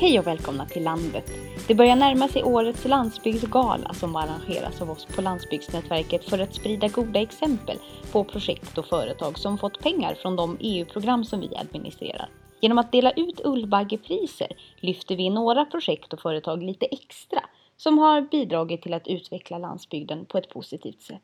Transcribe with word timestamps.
Hej 0.00 0.18
och 0.18 0.26
välkomna 0.26 0.66
till 0.66 0.84
landet. 0.84 1.24
Det 1.68 1.74
börjar 1.74 1.96
närma 1.96 2.28
sig 2.28 2.42
årets 2.42 2.84
landsbygdsgala 2.84 3.94
som 3.94 4.16
arrangeras 4.16 4.82
av 4.82 4.90
oss 4.90 5.06
på 5.06 5.22
Landsbygdsnätverket 5.22 6.24
för 6.24 6.38
att 6.38 6.54
sprida 6.54 6.88
goda 6.88 7.20
exempel 7.20 7.78
på 8.12 8.24
projekt 8.24 8.78
och 8.78 8.86
företag 8.86 9.38
som 9.38 9.58
fått 9.58 9.80
pengar 9.80 10.14
från 10.14 10.36
de 10.36 10.56
EU-program 10.60 11.24
som 11.24 11.40
vi 11.40 11.56
administrerar. 11.56 12.28
Genom 12.60 12.78
att 12.78 12.92
dela 12.92 13.10
ut 13.10 13.40
Ullbaggepriser 13.44 14.48
lyfter 14.80 15.16
vi 15.16 15.30
några 15.30 15.64
projekt 15.64 16.12
och 16.12 16.20
företag 16.20 16.62
lite 16.62 16.86
extra 16.86 17.40
som 17.76 17.98
har 17.98 18.20
bidragit 18.20 18.82
till 18.82 18.94
att 18.94 19.08
utveckla 19.08 19.58
landsbygden 19.58 20.24
på 20.24 20.38
ett 20.38 20.50
positivt 20.50 21.02
sätt. 21.02 21.22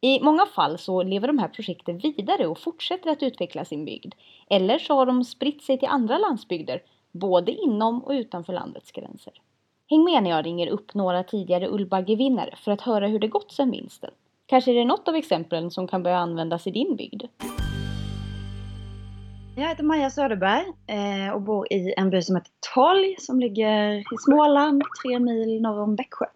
I 0.00 0.20
många 0.20 0.46
fall 0.46 0.78
så 0.78 1.02
lever 1.02 1.28
de 1.28 1.38
här 1.38 1.48
projekten 1.48 1.98
vidare 1.98 2.46
och 2.46 2.58
fortsätter 2.58 3.10
att 3.10 3.22
utveckla 3.22 3.64
sin 3.64 3.84
bygd. 3.84 4.14
Eller 4.50 4.78
så 4.78 4.94
har 4.94 5.06
de 5.06 5.24
spritt 5.24 5.62
sig 5.62 5.78
till 5.78 5.88
andra 5.88 6.18
landsbygder, 6.18 6.82
både 7.14 7.52
inom 7.52 8.04
och 8.04 8.10
utanför 8.10 8.52
landets 8.52 8.92
gränser. 8.92 9.32
Häng 9.90 10.04
med 10.04 10.22
när 10.22 10.30
jag 10.30 10.46
ringer 10.46 10.66
upp 10.66 10.94
några 10.94 11.22
tidigare 11.22 11.68
Ullbaggevinnare 11.68 12.54
för 12.56 12.72
att 12.72 12.80
höra 12.80 13.06
hur 13.06 13.18
det 13.18 13.28
gått 13.28 13.52
sedan 13.52 13.70
vinsten. 13.70 14.10
Kanske 14.46 14.70
är 14.70 14.74
det 14.74 14.84
något 14.84 15.08
av 15.08 15.14
exemplen 15.14 15.70
som 15.70 15.88
kan 15.88 16.02
börja 16.02 16.18
användas 16.18 16.66
i 16.66 16.70
din 16.70 16.96
bygd. 16.96 17.22
Jag 19.56 19.68
heter 19.68 19.84
Maja 19.84 20.10
Söderberg 20.10 20.64
eh, 20.86 21.34
och 21.34 21.42
bor 21.42 21.72
i 21.72 21.94
en 21.96 22.10
by 22.10 22.22
som 22.22 22.36
heter 22.36 22.50
Tolj 22.74 23.16
som 23.18 23.40
ligger 23.40 23.94
i 23.94 24.04
Småland, 24.18 24.82
tre 25.02 25.18
mil 25.18 25.62
norr 25.62 25.80
om 25.80 25.96
Växjö. 25.96 26.26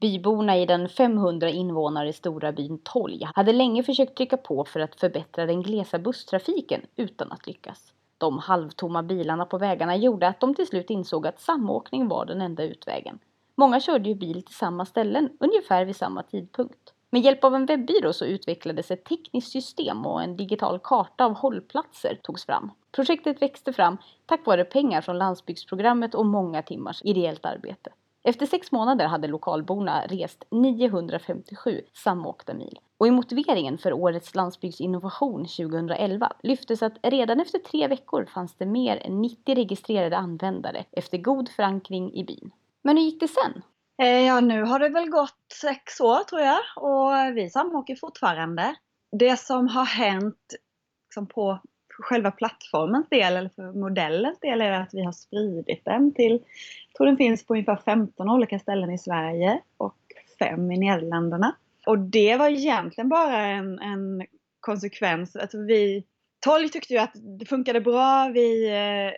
Byborna 0.00 0.58
i 0.58 0.66
den 0.66 0.88
500 0.88 1.50
invånare 1.50 2.12
stora 2.12 2.52
byn 2.52 2.78
Tolj 2.82 3.28
hade 3.34 3.52
länge 3.52 3.82
försökt 3.82 4.16
trycka 4.16 4.36
på 4.36 4.64
för 4.64 4.80
att 4.80 5.00
förbättra 5.00 5.46
den 5.46 5.62
glesa 5.62 5.98
busstrafiken 5.98 6.80
utan 6.96 7.32
att 7.32 7.46
lyckas. 7.46 7.92
De 8.24 8.38
halvtomma 8.38 9.02
bilarna 9.02 9.46
på 9.46 9.58
vägarna 9.58 9.96
gjorde 9.96 10.28
att 10.28 10.40
de 10.40 10.54
till 10.54 10.66
slut 10.66 10.90
insåg 10.90 11.26
att 11.26 11.40
samåkning 11.40 12.08
var 12.08 12.26
den 12.26 12.40
enda 12.40 12.62
utvägen. 12.62 13.18
Många 13.54 13.80
körde 13.80 14.08
ju 14.08 14.14
bil 14.14 14.42
till 14.42 14.54
samma 14.54 14.84
ställen 14.84 15.30
ungefär 15.40 15.84
vid 15.84 15.96
samma 15.96 16.22
tidpunkt. 16.22 16.92
Med 17.10 17.22
hjälp 17.22 17.44
av 17.44 17.54
en 17.54 17.66
webbyrå 17.66 18.12
så 18.12 18.24
utvecklades 18.24 18.90
ett 18.90 19.04
tekniskt 19.04 19.52
system 19.52 20.06
och 20.06 20.22
en 20.22 20.36
digital 20.36 20.78
karta 20.82 21.24
av 21.24 21.34
hållplatser 21.34 22.18
togs 22.22 22.46
fram. 22.46 22.70
Projektet 22.92 23.42
växte 23.42 23.72
fram 23.72 23.96
tack 24.26 24.46
vare 24.46 24.64
pengar 24.64 25.00
från 25.00 25.18
landsbygdsprogrammet 25.18 26.14
och 26.14 26.26
många 26.26 26.62
timmars 26.62 27.02
ideellt 27.04 27.46
arbete. 27.46 27.90
Efter 28.28 28.46
sex 28.46 28.72
månader 28.72 29.06
hade 29.06 29.28
lokalborna 29.28 30.06
rest 30.06 30.44
957 30.50 31.80
samåkta 31.92 32.54
mil. 32.54 32.78
Och 32.98 33.06
i 33.06 33.10
motiveringen 33.10 33.78
för 33.78 33.92
årets 33.92 34.34
landsbygdsinnovation 34.34 35.46
2011 35.46 36.32
lyftes 36.42 36.82
att 36.82 36.98
redan 37.02 37.40
efter 37.40 37.58
tre 37.58 37.88
veckor 37.88 38.24
fanns 38.24 38.54
det 38.54 38.66
mer 38.66 39.06
än 39.06 39.20
90 39.20 39.54
registrerade 39.54 40.16
användare 40.16 40.84
efter 40.92 41.18
god 41.18 41.48
förankring 41.48 42.14
i 42.14 42.24
byn. 42.24 42.50
Men 42.82 42.96
hur 42.96 43.04
gick 43.04 43.20
det 43.20 43.28
sen? 43.28 43.62
Eh, 44.02 44.26
ja, 44.26 44.40
nu 44.40 44.62
har 44.62 44.78
det 44.78 44.88
väl 44.88 45.08
gått 45.10 45.52
sex 45.60 46.00
år 46.00 46.24
tror 46.24 46.40
jag 46.40 46.60
och 46.76 47.36
vi 47.36 47.50
samåker 47.50 47.96
fortfarande. 47.96 48.74
Det 49.18 49.36
som 49.36 49.68
har 49.68 49.84
hänt 49.84 50.54
liksom 51.08 51.26
på 51.26 51.60
själva 51.98 52.30
plattformens 52.30 53.08
del, 53.08 53.36
eller 53.36 53.48
för 53.48 53.72
modellens 53.72 54.40
del, 54.40 54.60
är 54.60 54.70
att 54.70 54.94
vi 54.94 55.04
har 55.04 55.12
spridit 55.12 55.84
den 55.84 56.14
till, 56.14 56.32
jag 56.88 56.96
tror 56.96 57.06
den 57.06 57.16
finns 57.16 57.46
på 57.46 57.54
ungefär 57.54 57.76
15 57.84 58.30
olika 58.30 58.58
ställen 58.58 58.90
i 58.90 58.98
Sverige 58.98 59.60
och 59.76 59.96
fem 60.38 60.70
i 60.70 60.78
Nederländerna. 60.78 61.56
Och 61.86 61.98
det 61.98 62.36
var 62.36 62.48
egentligen 62.48 63.08
bara 63.08 63.46
en, 63.46 63.78
en 63.78 64.26
konsekvens. 64.60 65.36
Alltså 65.36 65.58
vi, 65.58 66.04
Tolg 66.40 66.68
tyckte 66.68 66.94
ju 66.94 66.98
att 67.00 67.12
det 67.14 67.46
funkade 67.46 67.80
bra. 67.80 68.30
Vi, 68.34 68.68
eh, 68.68 69.12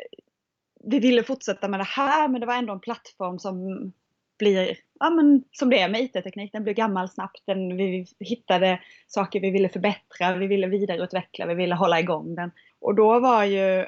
vi 0.85 0.99
ville 0.99 1.23
fortsätta 1.23 1.69
med 1.69 1.81
det 1.81 1.85
här 1.85 2.29
men 2.29 2.41
det 2.41 2.47
var 2.47 2.55
ändå 2.55 2.73
en 2.73 2.81
plattform 2.81 3.39
som 3.39 3.93
blir, 4.39 4.77
ja 5.01 5.11
men 5.11 5.45
som 5.53 5.71
det 5.71 5.81
är 5.81 5.89
med 5.89 6.01
IT-teknik, 6.01 6.53
den 6.53 6.65
blir 6.65 6.75
gammal 6.75 7.09
snabbt. 7.09 7.43
Den, 7.47 7.77
vi 7.77 8.07
hittade 8.21 8.81
saker 9.07 9.41
vi 9.41 9.51
ville 9.51 9.69
förbättra, 9.69 10.37
vi 10.37 10.47
ville 10.47 10.67
vidareutveckla, 10.67 11.47
vi 11.47 11.55
ville 11.55 11.75
hålla 11.75 12.01
igång 12.01 12.35
den. 12.35 12.51
Och 12.81 12.95
då 12.95 13.21
var 13.21 13.45
ju, 13.45 13.87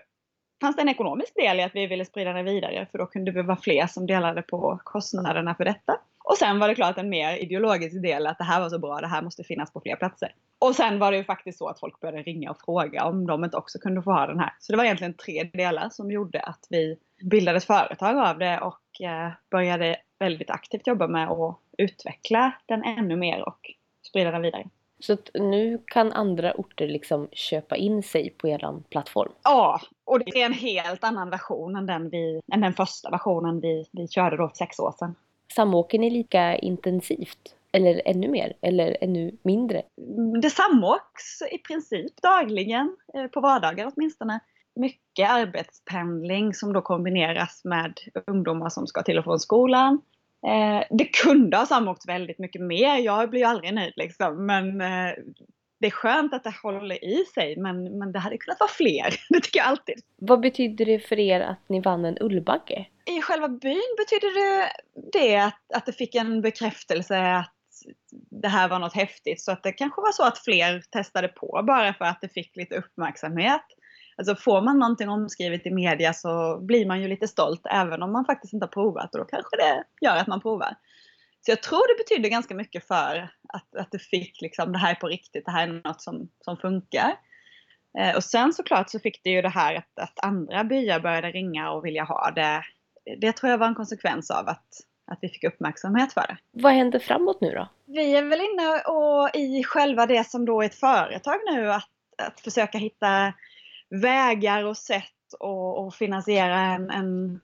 fanns 0.60 0.76
det 0.76 0.82
en 0.82 0.88
ekonomisk 0.88 1.34
del 1.34 1.60
i 1.60 1.62
att 1.62 1.74
vi 1.74 1.86
ville 1.86 2.04
sprida 2.04 2.32
den 2.32 2.44
vidare 2.44 2.86
för 2.90 2.98
då 2.98 3.06
kunde 3.06 3.30
vi 3.30 3.42
vara 3.42 3.56
fler 3.56 3.86
som 3.86 4.06
delade 4.06 4.42
på 4.42 4.80
kostnaderna 4.84 5.54
för 5.54 5.64
detta. 5.64 6.00
Och 6.24 6.36
sen 6.36 6.58
var 6.58 6.68
det 6.68 6.74
klart 6.74 6.98
en 6.98 7.08
mer 7.08 7.36
ideologisk 7.36 8.02
del 8.02 8.26
att 8.26 8.38
det 8.38 8.44
här 8.44 8.60
var 8.60 8.68
så 8.68 8.78
bra, 8.78 9.00
det 9.00 9.06
här 9.06 9.22
måste 9.22 9.44
finnas 9.44 9.72
på 9.72 9.80
fler 9.80 9.96
platser. 9.96 10.34
Och 10.58 10.74
sen 10.74 10.98
var 10.98 11.10
det 11.10 11.16
ju 11.16 11.24
faktiskt 11.24 11.58
så 11.58 11.68
att 11.68 11.80
folk 11.80 12.00
började 12.00 12.22
ringa 12.22 12.50
och 12.50 12.60
fråga 12.64 13.04
om 13.04 13.26
de 13.26 13.44
inte 13.44 13.56
också 13.56 13.78
kunde 13.78 14.02
få 14.02 14.12
ha 14.12 14.26
den 14.26 14.38
här. 14.38 14.52
Så 14.58 14.72
det 14.72 14.76
var 14.76 14.84
egentligen 14.84 15.14
tre 15.14 15.50
delar 15.52 15.88
som 15.90 16.10
gjorde 16.10 16.40
att 16.40 16.66
vi 16.70 16.98
bildade 17.20 17.56
ett 17.56 17.64
företag 17.64 18.18
av 18.18 18.38
det 18.38 18.60
och 18.60 19.06
eh, 19.06 19.32
började 19.50 19.96
väldigt 20.18 20.50
aktivt 20.50 20.86
jobba 20.86 21.06
med 21.06 21.30
att 21.30 21.58
utveckla 21.78 22.52
den 22.66 22.84
ännu 22.84 23.16
mer 23.16 23.48
och 23.48 23.58
sprida 24.02 24.30
den 24.30 24.42
vidare. 24.42 24.68
Så 25.00 25.16
nu 25.34 25.82
kan 25.86 26.12
andra 26.12 26.52
orter 26.52 26.88
liksom 26.88 27.28
köpa 27.32 27.76
in 27.76 28.02
sig 28.02 28.30
på 28.30 28.48
er 28.48 28.82
plattform? 28.90 29.32
Ja, 29.42 29.80
och 30.04 30.18
det 30.18 30.42
är 30.42 30.46
en 30.46 30.52
helt 30.52 31.04
annan 31.04 31.30
version 31.30 31.76
än 31.76 31.86
den, 31.86 32.10
vi, 32.10 32.40
än 32.52 32.60
den 32.60 32.72
första 32.74 33.10
versionen 33.10 33.60
vi, 33.60 33.84
vi 33.92 34.08
körde 34.08 34.36
då 34.36 34.48
för 34.48 34.56
sex 34.56 34.78
år 34.78 34.94
sedan. 34.98 35.14
Samåker 35.54 35.98
ni 35.98 36.10
lika 36.10 36.56
intensivt? 36.56 37.54
Eller 37.72 38.02
ännu 38.04 38.28
mer? 38.28 38.52
Eller 38.60 38.96
ännu 39.00 39.36
mindre? 39.42 39.82
Det 40.42 40.50
samåks 40.50 41.42
i 41.52 41.58
princip 41.58 42.22
dagligen, 42.22 42.96
eh, 43.14 43.26
på 43.26 43.40
vardagar 43.40 43.92
åtminstone. 43.94 44.40
Mycket 44.78 45.30
arbetspendling 45.30 46.54
som 46.54 46.72
då 46.72 46.82
kombineras 46.82 47.64
med 47.64 47.98
ungdomar 48.26 48.68
som 48.68 48.86
ska 48.86 49.02
till 49.02 49.18
och 49.18 49.24
från 49.24 49.40
skolan. 49.40 50.00
Eh, 50.46 50.86
det 50.90 51.04
kunde 51.04 51.56
ha 51.56 51.66
samåkts 51.66 52.08
väldigt 52.08 52.38
mycket 52.38 52.62
mer. 52.62 52.96
Jag 52.98 53.30
blir 53.30 53.40
ju 53.40 53.46
aldrig 53.46 53.74
nöjd 53.74 53.92
liksom. 53.96 54.46
Men 54.46 54.80
eh, 54.80 55.12
det 55.80 55.86
är 55.86 55.90
skönt 55.90 56.34
att 56.34 56.44
det 56.44 56.54
håller 56.62 57.04
i 57.04 57.24
sig. 57.34 57.56
Men, 57.56 57.98
men 57.98 58.12
det 58.12 58.18
hade 58.18 58.38
kunnat 58.38 58.60
vara 58.60 58.70
fler. 58.70 59.14
Det 59.28 59.40
tycker 59.40 59.58
jag 59.58 59.66
alltid. 59.68 60.00
Vad 60.16 60.40
betyder 60.40 60.84
det 60.84 60.98
för 60.98 61.18
er 61.18 61.40
att 61.40 61.68
ni 61.68 61.80
vann 61.80 62.04
en 62.04 62.18
Ullbagge? 62.20 62.86
I 63.04 63.22
själva 63.22 63.48
byn 63.48 63.96
betyder 63.98 64.34
det, 64.34 64.72
det 65.12 65.36
att, 65.36 65.72
att 65.74 65.86
det 65.86 65.92
fick 65.92 66.14
en 66.14 66.42
bekräftelse 66.42 67.32
att 67.32 67.54
det 68.30 68.48
här 68.48 68.68
var 68.68 68.78
något 68.78 68.94
häftigt. 68.94 69.40
Så 69.40 69.52
att 69.52 69.62
det 69.62 69.72
kanske 69.72 70.00
var 70.00 70.12
så 70.12 70.24
att 70.24 70.38
fler 70.38 70.82
testade 70.90 71.28
på 71.28 71.62
bara 71.66 71.94
för 71.94 72.04
att 72.04 72.20
det 72.20 72.28
fick 72.28 72.56
lite 72.56 72.76
uppmärksamhet. 72.76 73.64
Alltså 74.18 74.34
får 74.34 74.62
man 74.62 74.78
någonting 74.78 75.08
omskrivet 75.08 75.66
i 75.66 75.70
media 75.70 76.12
så 76.12 76.58
blir 76.60 76.86
man 76.86 77.00
ju 77.02 77.08
lite 77.08 77.28
stolt 77.28 77.66
även 77.70 78.02
om 78.02 78.12
man 78.12 78.24
faktiskt 78.24 78.52
inte 78.52 78.64
har 78.64 78.70
provat 78.70 79.14
och 79.14 79.20
då 79.20 79.24
kanske 79.24 79.56
det 79.56 79.84
gör 80.00 80.16
att 80.16 80.26
man 80.26 80.40
provar. 80.40 80.76
Så 81.40 81.50
jag 81.50 81.62
tror 81.62 81.88
det 81.88 82.04
betyder 82.04 82.28
ganska 82.28 82.54
mycket 82.54 82.86
för 82.86 83.30
att, 83.48 83.76
att 83.76 83.90
det 83.90 83.98
fick 83.98 84.40
liksom, 84.40 84.72
det 84.72 84.78
här 84.78 84.90
är 84.90 84.94
på 84.94 85.08
riktigt, 85.08 85.44
det 85.44 85.50
här 85.50 85.68
är 85.68 85.82
något 85.84 86.02
som, 86.02 86.28
som 86.44 86.56
funkar. 86.56 87.16
Eh, 87.98 88.16
och 88.16 88.24
sen 88.24 88.52
såklart 88.52 88.90
så 88.90 88.98
fick 88.98 89.24
det 89.24 89.30
ju 89.30 89.42
det 89.42 89.48
här 89.48 89.74
att, 89.74 89.98
att 89.98 90.24
andra 90.24 90.64
byar 90.64 91.00
började 91.00 91.30
ringa 91.30 91.70
och 91.70 91.84
vilja 91.84 92.04
ha 92.04 92.30
det. 92.30 92.62
Det 93.18 93.32
tror 93.32 93.50
jag 93.50 93.58
var 93.58 93.66
en 93.66 93.74
konsekvens 93.74 94.30
av 94.30 94.48
att, 94.48 94.66
att 95.06 95.18
vi 95.22 95.28
fick 95.28 95.44
uppmärksamhet 95.44 96.12
för 96.12 96.20
det. 96.20 96.36
Vad 96.50 96.72
händer 96.72 96.98
framåt 96.98 97.40
nu 97.40 97.50
då? 97.50 97.68
Vi 97.86 98.16
är 98.16 98.22
väl 98.22 98.40
inne 98.40 98.80
och 98.80 99.36
i 99.36 99.64
själva 99.64 100.06
det 100.06 100.30
som 100.30 100.44
då 100.44 100.62
är 100.62 100.66
ett 100.66 100.74
företag 100.74 101.40
nu 101.52 101.72
att, 101.72 101.88
att 102.22 102.40
försöka 102.40 102.78
hitta 102.78 103.32
vägar 103.90 104.64
och 104.64 104.76
sätt 104.76 105.04
att 105.86 105.94
finansiera 105.94 106.60
en, 106.60 106.90
en, 106.90 107.40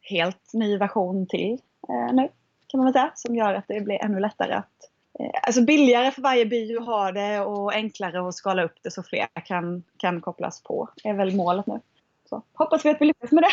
helt 0.00 0.52
ny 0.52 0.78
version 0.78 1.26
till 1.26 1.58
eh, 1.88 2.14
nu. 2.14 2.28
Kan 2.66 2.78
man 2.78 2.84
väl 2.84 2.92
säga. 2.92 3.12
Som 3.14 3.36
gör 3.36 3.54
att 3.54 3.68
det 3.68 3.80
blir 3.80 4.04
ännu 4.04 4.20
lättare 4.20 4.52
att 4.52 4.90
eh, 5.18 5.30
Alltså 5.42 5.62
billigare 5.62 6.10
för 6.10 6.22
varje 6.22 6.46
by 6.46 6.76
att 6.76 6.86
ha 6.86 7.12
det 7.12 7.40
och 7.40 7.72
enklare 7.72 8.28
att 8.28 8.34
skala 8.34 8.64
upp 8.64 8.74
det 8.82 8.90
så 8.90 9.02
fler 9.02 9.26
kan, 9.44 9.82
kan 9.96 10.20
kopplas 10.20 10.62
på. 10.62 10.88
är 11.04 11.14
väl 11.14 11.36
målet 11.36 11.66
nu. 11.66 11.80
Så 12.28 12.42
hoppas 12.52 12.84
vi 12.84 12.90
att 12.90 13.00
vi 13.00 13.06
lyckas 13.06 13.32
med 13.32 13.42
det. 13.42 13.50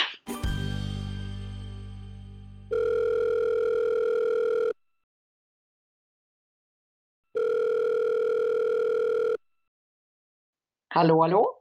Hallå, 10.87 11.21
hallå! 11.21 11.54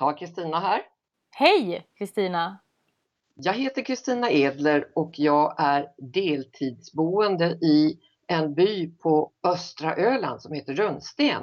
Ja, 0.00 0.12
Kristina 0.12 0.60
här. 0.60 0.82
Hej 1.30 1.86
Kristina! 1.98 2.58
Jag 3.34 3.54
heter 3.54 3.82
Kristina 3.82 4.30
Edler 4.30 4.88
och 4.94 5.18
jag 5.18 5.54
är 5.58 5.88
deltidsboende 5.96 7.46
i 7.46 7.98
en 8.26 8.54
by 8.54 8.90
på 8.90 9.30
östra 9.42 9.96
Öland 9.96 10.42
som 10.42 10.52
heter 10.52 10.74
Rönnsten. 10.74 11.42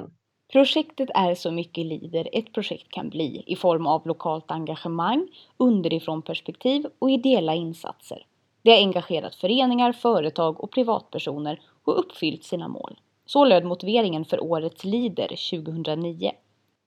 Projektet 0.52 1.10
är 1.14 1.34
så 1.34 1.50
mycket 1.50 1.86
lider 1.86 2.28
ett 2.32 2.52
projekt 2.52 2.90
kan 2.90 3.08
bli 3.08 3.44
i 3.46 3.56
form 3.56 3.86
av 3.86 4.06
lokalt 4.06 4.50
engagemang, 4.50 5.28
underifrån 5.56 6.22
perspektiv 6.22 6.86
och 6.98 7.10
ideella 7.10 7.54
insatser. 7.54 8.26
Det 8.62 8.70
har 8.70 8.78
engagerat 8.78 9.34
föreningar, 9.34 9.92
företag 9.92 10.60
och 10.60 10.70
privatpersoner 10.70 11.60
och 11.84 11.98
uppfyllt 11.98 12.44
sina 12.44 12.68
mål. 12.68 13.00
Så 13.26 13.44
löd 13.44 13.64
motiveringen 13.64 14.24
för 14.24 14.44
årets 14.44 14.84
Lider 14.84 15.28
2009. 15.28 16.32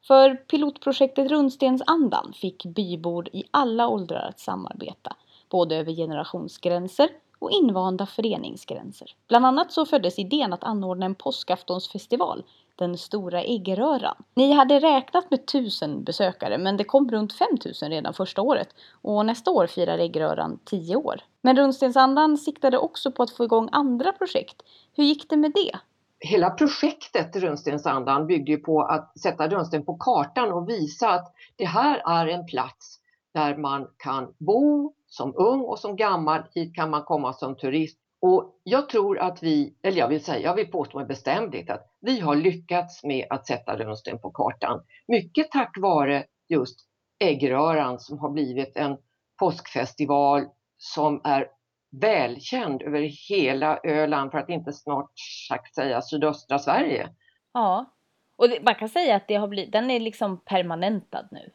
För 0.07 0.35
pilotprojektet 0.35 1.31
Rundstensandan 1.31 2.33
fick 2.35 2.65
bybor 2.65 3.27
i 3.33 3.43
alla 3.51 3.87
åldrar 3.87 4.27
att 4.29 4.39
samarbeta. 4.39 5.15
både 5.49 5.75
över 5.75 5.91
generationsgränser 5.91 7.09
och 7.39 7.51
invanda 7.51 8.05
föreningsgränser. 8.05 9.15
Bland 9.27 9.45
annat 9.45 9.71
så 9.71 9.85
föddes 9.85 10.19
idén 10.19 10.53
att 10.53 10.63
anordna 10.63 11.05
en 11.05 11.15
påskaftonsfestival, 11.15 12.43
den 12.75 12.97
stora 12.97 13.43
äggröran. 13.43 14.15
Ni 14.33 14.51
hade 14.51 14.79
räknat 14.79 15.31
med 15.31 15.45
tusen 15.45 16.03
besökare 16.03 16.57
men 16.57 16.77
det 16.77 16.83
kom 16.83 17.11
runt 17.11 17.33
5000 17.33 17.89
redan 17.89 18.13
första 18.13 18.41
året 18.41 18.69
och 19.01 19.25
nästa 19.25 19.51
år 19.51 19.67
firar 19.67 19.97
äggröran 19.97 20.59
10 20.65 20.95
år. 20.95 21.21
Men 21.41 21.57
Rundstensandan 21.57 22.37
siktade 22.37 22.77
också 22.77 23.11
på 23.11 23.23
att 23.23 23.31
få 23.31 23.43
igång 23.43 23.69
andra 23.71 24.11
projekt. 24.11 24.61
Hur 24.93 25.03
gick 25.03 25.29
det 25.29 25.37
med 25.37 25.51
det? 25.51 25.79
Hela 26.23 26.49
projektet 26.49 27.35
Rönnstensandan 27.35 28.27
byggde 28.27 28.51
ju 28.51 28.57
på 28.57 28.81
att 28.81 29.19
sätta 29.19 29.47
Rönnsten 29.47 29.85
på 29.85 29.97
kartan 29.97 30.51
och 30.51 30.69
visa 30.69 31.09
att 31.09 31.33
det 31.55 31.65
här 31.65 32.01
är 32.05 32.27
en 32.27 32.45
plats 32.45 32.99
där 33.33 33.57
man 33.57 33.87
kan 33.97 34.33
bo 34.39 34.93
som 35.07 35.33
ung 35.35 35.61
och 35.61 35.79
som 35.79 35.95
gammal. 35.95 36.43
Hit 36.55 36.75
kan 36.75 36.89
man 36.89 37.03
komma 37.03 37.33
som 37.33 37.55
turist. 37.55 37.97
Och 38.21 38.59
jag 38.63 38.89
tror 38.89 39.19
att 39.19 39.43
vi, 39.43 39.75
eller 39.83 39.97
jag 39.97 40.07
vill 40.07 40.23
säga, 40.23 40.39
jag 40.39 40.55
vill 40.55 40.71
påstå 40.71 40.97
med 40.97 41.07
bestämdhet 41.07 41.69
att 41.69 41.87
vi 42.01 42.19
har 42.19 42.35
lyckats 42.35 43.03
med 43.03 43.27
att 43.29 43.47
sätta 43.47 43.77
Rönnsten 43.77 44.19
på 44.19 44.31
kartan. 44.31 44.81
Mycket 45.07 45.51
tack 45.51 45.77
vare 45.77 46.25
just 46.49 46.79
äggröran 47.19 47.99
som 47.99 48.19
har 48.19 48.29
blivit 48.29 48.77
en 48.77 48.97
påskfestival 49.39 50.45
som 50.77 51.21
är 51.23 51.47
välkänd 51.91 52.81
över 52.81 53.01
hela 53.29 53.79
Öland 53.83 54.31
för 54.31 54.37
att 54.37 54.49
inte 54.49 54.73
snart 54.73 55.11
sagt 55.49 55.75
säga 55.75 56.01
sydöstra 56.01 56.59
Sverige. 56.59 57.09
Ja, 57.53 57.95
och 58.35 58.49
det, 58.49 58.63
man 58.63 58.75
kan 58.75 58.89
säga 58.89 59.15
att 59.15 59.27
det 59.27 59.35
har 59.35 59.47
blivit, 59.47 59.71
den 59.71 59.91
är 59.91 59.99
liksom 59.99 60.43
permanentad 60.45 61.27
nu. 61.31 61.51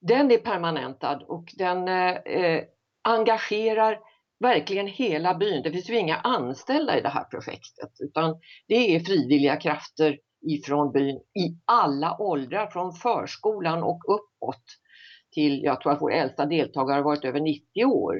Den 0.00 0.30
är 0.30 0.38
permanentad 0.38 1.22
och 1.28 1.44
den 1.58 1.88
eh, 1.88 2.62
engagerar 3.02 4.00
verkligen 4.40 4.86
hela 4.86 5.34
byn. 5.34 5.62
Det 5.62 5.70
finns 5.70 5.90
ju 5.90 5.98
inga 5.98 6.16
anställda 6.16 6.98
i 6.98 7.00
det 7.00 7.08
här 7.08 7.24
projektet 7.24 7.90
utan 7.98 8.40
det 8.66 8.96
är 8.96 9.00
frivilliga 9.00 9.56
krafter 9.56 10.18
ifrån 10.40 10.92
byn 10.92 11.16
i 11.16 11.58
alla 11.64 12.16
åldrar, 12.20 12.66
från 12.66 12.92
förskolan 12.92 13.82
och 13.82 14.00
uppåt 14.08 14.64
till, 15.32 15.62
jag 15.62 15.80
tror 15.80 15.92
att 15.92 16.02
vår 16.02 16.12
äldsta 16.12 16.46
deltagare 16.46 16.96
har 16.96 17.02
varit 17.02 17.24
över 17.24 17.40
90 17.40 17.84
år. 17.84 18.16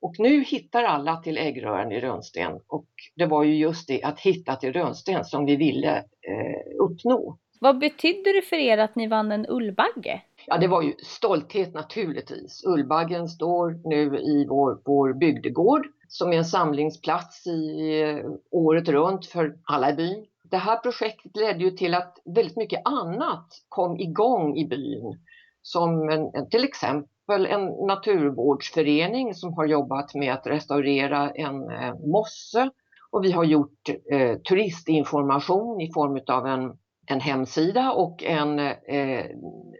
Och 0.00 0.14
nu 0.18 0.42
hittar 0.42 0.84
alla 0.84 1.16
till 1.16 1.38
äggröran 1.38 1.92
i 1.92 2.00
Rönnsten 2.00 2.60
och 2.66 2.88
det 3.14 3.26
var 3.26 3.44
ju 3.44 3.54
just 3.56 3.88
det 3.88 4.02
att 4.02 4.20
hitta 4.20 4.56
till 4.56 4.72
Rönnsten 4.72 5.24
som 5.24 5.46
vi 5.46 5.56
ville 5.56 5.96
eh, 5.98 6.82
uppnå. 6.82 7.38
Vad 7.60 7.78
betydde 7.78 8.32
det 8.32 8.42
för 8.42 8.56
er 8.56 8.78
att 8.78 8.96
ni 8.96 9.06
vann 9.06 9.32
en 9.32 9.46
Ullbagge? 9.48 10.22
Ja, 10.46 10.58
det 10.58 10.68
var 10.68 10.82
ju 10.82 10.92
stolthet 10.98 11.74
naturligtvis. 11.74 12.64
Ullbaggen 12.66 13.28
står 13.28 13.88
nu 13.88 14.18
i 14.18 14.46
vår, 14.48 14.80
vår 14.84 15.12
bygdegård 15.12 15.86
som 16.08 16.32
är 16.32 16.36
en 16.36 16.44
samlingsplats 16.44 17.46
i 17.46 18.00
eh, 18.02 18.30
året 18.50 18.88
runt 18.88 19.26
för 19.26 19.58
alla 19.64 19.90
i 19.90 19.94
byn. 19.94 20.26
Det 20.42 20.56
här 20.56 20.76
projektet 20.76 21.36
ledde 21.36 21.64
ju 21.64 21.70
till 21.70 21.94
att 21.94 22.18
väldigt 22.24 22.56
mycket 22.56 22.82
annat 22.84 23.46
kom 23.68 24.00
igång 24.00 24.56
i 24.56 24.66
byn. 24.66 25.18
Som 25.62 26.08
en, 26.08 26.50
till 26.50 26.64
exempel 26.64 27.10
en 27.34 27.86
naturvårdsförening 27.86 29.34
som 29.34 29.54
har 29.54 29.66
jobbat 29.66 30.14
med 30.14 30.32
att 30.32 30.46
restaurera 30.46 31.30
en 31.30 31.70
eh, 31.70 31.94
mosse. 32.06 32.70
Och 33.10 33.24
vi 33.24 33.32
har 33.32 33.44
gjort 33.44 33.88
eh, 34.12 34.38
turistinformation 34.38 35.80
i 35.80 35.92
form 35.92 36.20
av 36.26 36.46
en 36.46 36.78
en 37.10 37.20
hemsida 37.20 37.92
och 37.92 38.22
en 38.22 38.58
eh, 38.58 39.26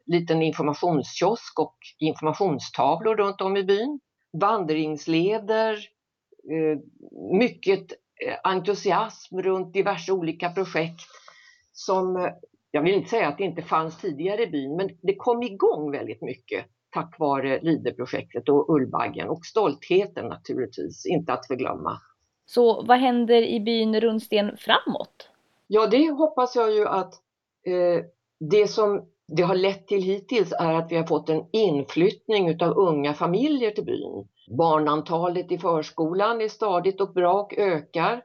liten 0.07 0.43
informationskiosk 0.43 1.59
och 1.61 1.77
informationstavlor 1.99 3.17
runt 3.17 3.41
om 3.41 3.57
i 3.57 3.65
byn. 3.65 4.01
Vandringsleder, 4.41 5.73
eh, 6.53 6.79
mycket 7.39 7.93
eh, 8.27 8.37
entusiasm 8.45 9.39
runt 9.41 9.73
diverse 9.73 10.13
olika 10.13 10.51
projekt 10.51 11.01
som, 11.73 12.17
eh, 12.17 12.33
jag 12.71 12.83
vill 12.83 12.95
inte 12.95 13.11
säga 13.11 13.29
att 13.29 13.39
det 13.39 13.45
inte 13.45 13.63
fanns 13.63 13.99
tidigare 13.99 14.43
i 14.43 14.47
byn, 14.47 14.77
men 14.77 14.89
det 15.03 15.17
kom 15.17 15.43
igång 15.43 15.91
väldigt 15.91 16.23
mycket 16.23 16.65
tack 16.91 17.19
vare 17.19 17.61
Liderprojektet 17.63 18.49
och 18.49 18.75
Ullbaggen 18.75 19.29
och 19.29 19.47
stoltheten 19.47 20.27
naturligtvis, 20.27 21.07
inte 21.07 21.33
att 21.33 21.47
förglömma. 21.47 22.01
Så 22.47 22.83
vad 22.83 22.99
händer 22.99 23.43
i 23.43 23.61
byn 23.61 24.01
Rundsten 24.01 24.57
framåt? 24.57 25.29
Ja, 25.67 25.87
det 25.87 26.11
hoppas 26.11 26.57
jag 26.57 26.75
ju 26.75 26.87
att 26.87 27.15
eh, 27.67 28.05
det 28.41 28.69
som 28.69 29.05
det 29.27 29.43
har 29.43 29.55
lett 29.55 29.87
till 29.87 30.03
hittills 30.03 30.53
är 30.53 30.75
att 30.75 30.93
vi 30.93 30.97
har 30.97 31.07
fått 31.07 31.29
en 31.29 31.45
inflyttning 31.53 32.63
av 32.63 32.79
unga 32.79 33.15
familjer 33.15 33.71
till 33.71 33.85
byn. 33.85 34.29
Barnantalet 34.59 35.53
i 35.53 35.59
förskolan 35.59 36.41
är 36.41 36.49
stadigt 36.49 37.01
och 37.01 37.13
bra 37.13 37.33
och 37.33 37.59
ökar. 37.59 38.23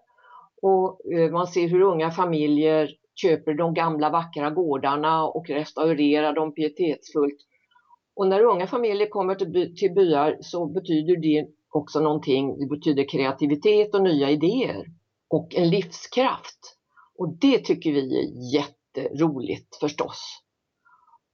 Och 0.61 1.13
eh, 1.13 1.31
man 1.31 1.47
ser 1.47 1.67
hur 1.67 1.81
unga 1.81 2.11
familjer 2.11 2.89
köper 3.15 3.53
de 3.53 3.73
gamla 3.73 4.09
vackra 4.09 4.49
gårdarna 4.49 5.27
och 5.27 5.49
restaurerar 5.49 6.33
dem 6.33 6.53
pietetsfullt. 6.53 7.37
Och 8.15 8.27
när 8.27 8.43
unga 8.43 8.67
familjer 8.67 9.09
kommer 9.09 9.35
till, 9.35 9.49
by, 9.49 9.75
till 9.75 9.93
byar 9.93 10.37
så 10.41 10.65
betyder 10.65 11.17
det 11.21 11.47
också 11.69 11.99
någonting. 11.99 12.59
Det 12.59 12.65
betyder 12.65 13.09
kreativitet 13.09 13.95
och 13.95 14.01
nya 14.01 14.29
idéer 14.29 14.85
och 15.29 15.55
en 15.55 15.69
livskraft. 15.69 16.77
Och 17.17 17.37
det 17.37 17.59
tycker 17.59 17.91
vi 17.91 18.19
är 18.19 18.53
jätteroligt 18.55 19.75
förstås. 19.79 20.43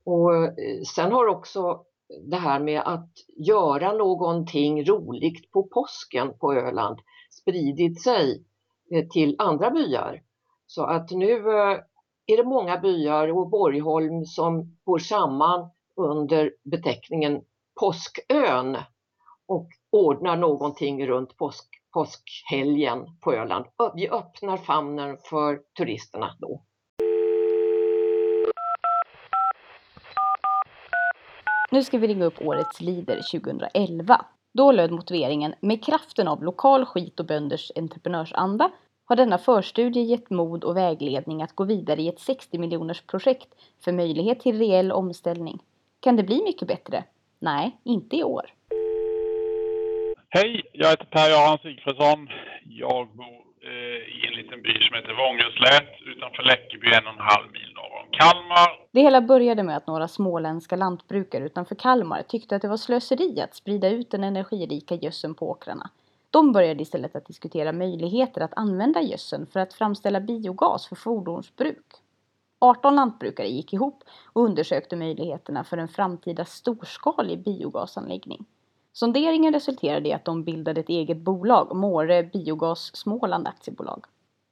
Och 0.06 0.36
eh, 0.36 0.81
sen 0.96 1.12
har 1.12 1.28
också 1.28 1.84
det 2.30 2.38
här 2.38 2.60
med 2.60 2.81
att 2.86 3.10
göra 3.48 3.94
någonting 3.94 4.86
roligt 4.86 5.52
på 5.52 5.64
påsken 5.64 6.34
på 6.40 6.54
Öland 6.54 7.00
spridit 7.42 8.04
sig 8.04 8.44
eh, 8.92 9.08
till 9.08 9.36
andra 9.40 9.72
byar. 9.72 10.22
Så 10.68 10.84
att 10.84 11.12
nu 11.12 11.31
eh, 11.31 11.80
är 12.26 12.38
det 12.38 12.44
många 12.44 12.78
byar 12.78 13.28
och 13.28 13.50
Borgholm 13.50 14.26
som 14.26 14.78
går 14.84 14.98
samman 15.00 15.70
under 16.00 16.51
beteckningen 16.63 17.42
Påskön 17.80 18.78
och 19.47 19.68
ordnar 19.92 20.38
någonting 20.38 21.07
runt 21.07 21.38
påsk, 21.38 21.66
påskhelgen 21.94 23.06
på 23.21 23.33
Öland. 23.33 23.66
Vi 23.95 24.09
öppnar 24.09 24.57
famnen 24.57 25.18
för 25.30 25.62
turisterna 25.78 26.35
då. 26.40 26.64
Nu 31.71 31.83
ska 31.83 31.97
vi 31.97 32.07
ringa 32.07 32.26
upp 32.26 32.42
årets 32.42 32.81
Lider 32.81 33.21
2011. 33.31 34.26
Då 34.54 34.71
löd 34.71 34.92
motiveringen 34.92 35.56
med 35.62 35.83
kraften 35.83 36.28
av 36.28 36.44
lokal 36.44 36.85
skit 36.85 37.19
och 37.19 37.26
bönders 37.26 37.71
entreprenörsanda 37.76 38.71
har 39.06 39.16
denna 39.16 39.38
förstudie 39.38 40.02
gett 40.02 40.30
mod 40.30 40.64
och 40.64 40.78
vägledning 40.78 41.42
att 41.42 41.56
gå 41.56 41.64
vidare 41.64 42.02
i 42.02 42.07
ett 42.07 42.19
60 42.19 42.57
miljoners 42.57 43.02
projekt 43.02 43.47
för 43.83 43.92
möjlighet 43.92 44.40
till 44.40 44.59
reell 44.59 44.92
omställning. 44.92 45.59
Kan 46.00 46.16
det 46.16 46.24
bli 46.24 46.44
mycket 46.44 46.68
bättre? 46.68 47.04
Nej, 47.40 47.78
inte 47.84 48.16
i 48.16 48.24
år. 48.24 48.54
Hej, 50.30 50.62
jag 50.74 50.90
heter 50.90 51.06
Per-Göran 51.06 51.58
Sigfridsson. 51.58 52.30
Jag 52.66 53.08
bor 53.08 53.44
eh, 53.64 54.00
i 54.18 54.28
en 54.28 54.34
liten 54.34 54.62
by 54.62 54.74
som 54.80 54.96
heter 54.96 55.14
Vångeslätt 55.14 55.94
utanför 56.06 56.44
Läckeby, 56.44 56.88
en 56.88 57.08
och 57.08 57.14
en 57.14 57.20
halv 57.20 57.52
mil 57.52 57.74
norr 57.76 58.04
om 58.04 58.10
Kalmar. 58.12 58.70
Det 58.92 59.02
hela 59.02 59.22
började 59.22 59.64
med 59.64 59.78
att 59.78 59.88
några 59.88 60.08
småländska 60.08 60.76
lantbrukare 60.76 61.46
utanför 61.46 61.76
Kalmar 61.76 62.22
tyckte 62.22 62.56
att 62.56 62.62
det 62.62 62.68
var 62.68 62.78
slöseri 62.78 63.42
att 63.42 63.56
sprida 63.56 63.90
ut 63.90 64.12
den 64.12 64.24
energirika 64.24 64.96
gödseln 64.96 65.36
på 65.36 65.50
åkrarna. 65.50 65.90
De 66.32 66.52
började 66.52 66.82
istället 66.82 67.16
att 67.16 67.26
diskutera 67.26 67.72
möjligheter 67.72 68.42
att 68.42 68.58
använda 68.58 69.02
gödseln 69.02 69.46
för 69.46 69.60
att 69.60 69.74
framställa 69.74 70.20
biogas 70.20 70.88
för 70.88 70.96
fordonsbruk. 70.96 71.86
18 72.59 72.95
lantbrukare 72.95 73.47
gick 73.47 73.73
ihop 73.73 74.04
och 74.33 74.44
undersökte 74.44 74.95
möjligheterna 74.95 75.63
för 75.63 75.78
en 75.78 75.87
framtida 75.87 76.45
storskalig 76.45 77.44
biogasanläggning. 77.44 78.45
Sonderingen 78.94 79.54
resulterade 79.54 80.09
i 80.09 80.13
att 80.13 80.25
de 80.25 80.44
bildade 80.44 80.81
ett 80.81 80.89
eget 80.89 81.18
bolag, 81.18 81.75
Måre 81.75 82.23
Biogas 82.23 82.95
Småland 82.95 83.47
Aktiebolag. 83.47 84.06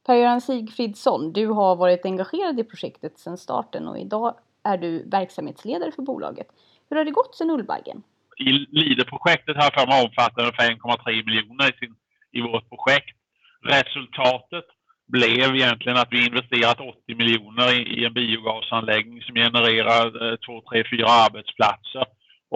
Per-Göran 0.05 0.41
Sigfridsson, 0.41 1.33
du 1.33 1.47
har 1.47 1.75
varit 1.75 2.05
engagerad 2.05 2.59
i 2.59 2.63
projektet 2.63 3.19
sedan 3.19 3.37
starten 3.37 3.87
och 3.87 3.99
idag 3.99 4.35
är 4.63 4.77
du 4.77 5.03
verksamhetsledare 5.09 5.91
för 5.91 6.01
bolaget. 6.01 6.47
Hur 6.89 6.97
har 6.97 7.05
det 7.05 7.11
gått 7.11 7.35
sedan 7.35 7.49
Ullbaggen? 7.49 8.03
I 8.37 8.51
Leader-projektet 8.51 9.55
här 9.55 9.71
för 9.71 9.87
mig 9.87 10.05
omfattar 10.05 10.41
ungefär 10.41 10.71
1,3 10.71 11.25
miljoner 11.25 11.69
i, 11.69 11.77
sin, 11.77 11.95
i 12.31 12.41
vårt 12.41 12.69
projekt. 12.69 13.17
Resultatet 13.61 14.65
blev 15.07 15.55
egentligen 15.55 15.97
att 15.97 16.11
vi 16.11 16.25
investerat 16.25 16.79
80 16.79 17.15
miljoner 17.15 17.73
i, 17.79 17.81
i 17.97 18.05
en 18.05 18.13
biogasanläggning 18.13 19.21
som 19.21 19.35
genererar 19.35 20.05
eh, 20.23 20.35
2, 20.35 20.61
3, 20.71 20.83
4 20.91 21.07
arbetsplatser 21.25 22.05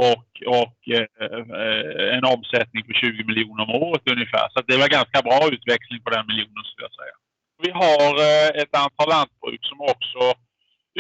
och, 0.09 0.29
och 0.59 0.77
eh, 0.95 1.07
eh 1.23 2.17
en 2.17 2.25
omsättning 2.35 2.83
på 2.87 2.93
20 2.93 3.23
miljoner 3.23 3.63
om 3.63 3.75
året 3.83 4.11
ungefär. 4.15 4.47
Så 4.53 4.61
det 4.67 4.77
var 4.77 4.97
ganska 4.99 5.21
bra 5.21 5.39
utväxling 5.55 6.01
på 6.03 6.09
den 6.09 6.27
miljonen 6.27 6.63
skulle 6.65 6.87
jag 6.89 6.99
säga. 7.01 7.15
Vi 7.65 7.71
har 7.81 8.09
eh, 8.27 8.49
ett 8.61 8.75
antal 8.83 9.09
lantbruk 9.15 9.61
som 9.71 9.79
också 9.93 10.21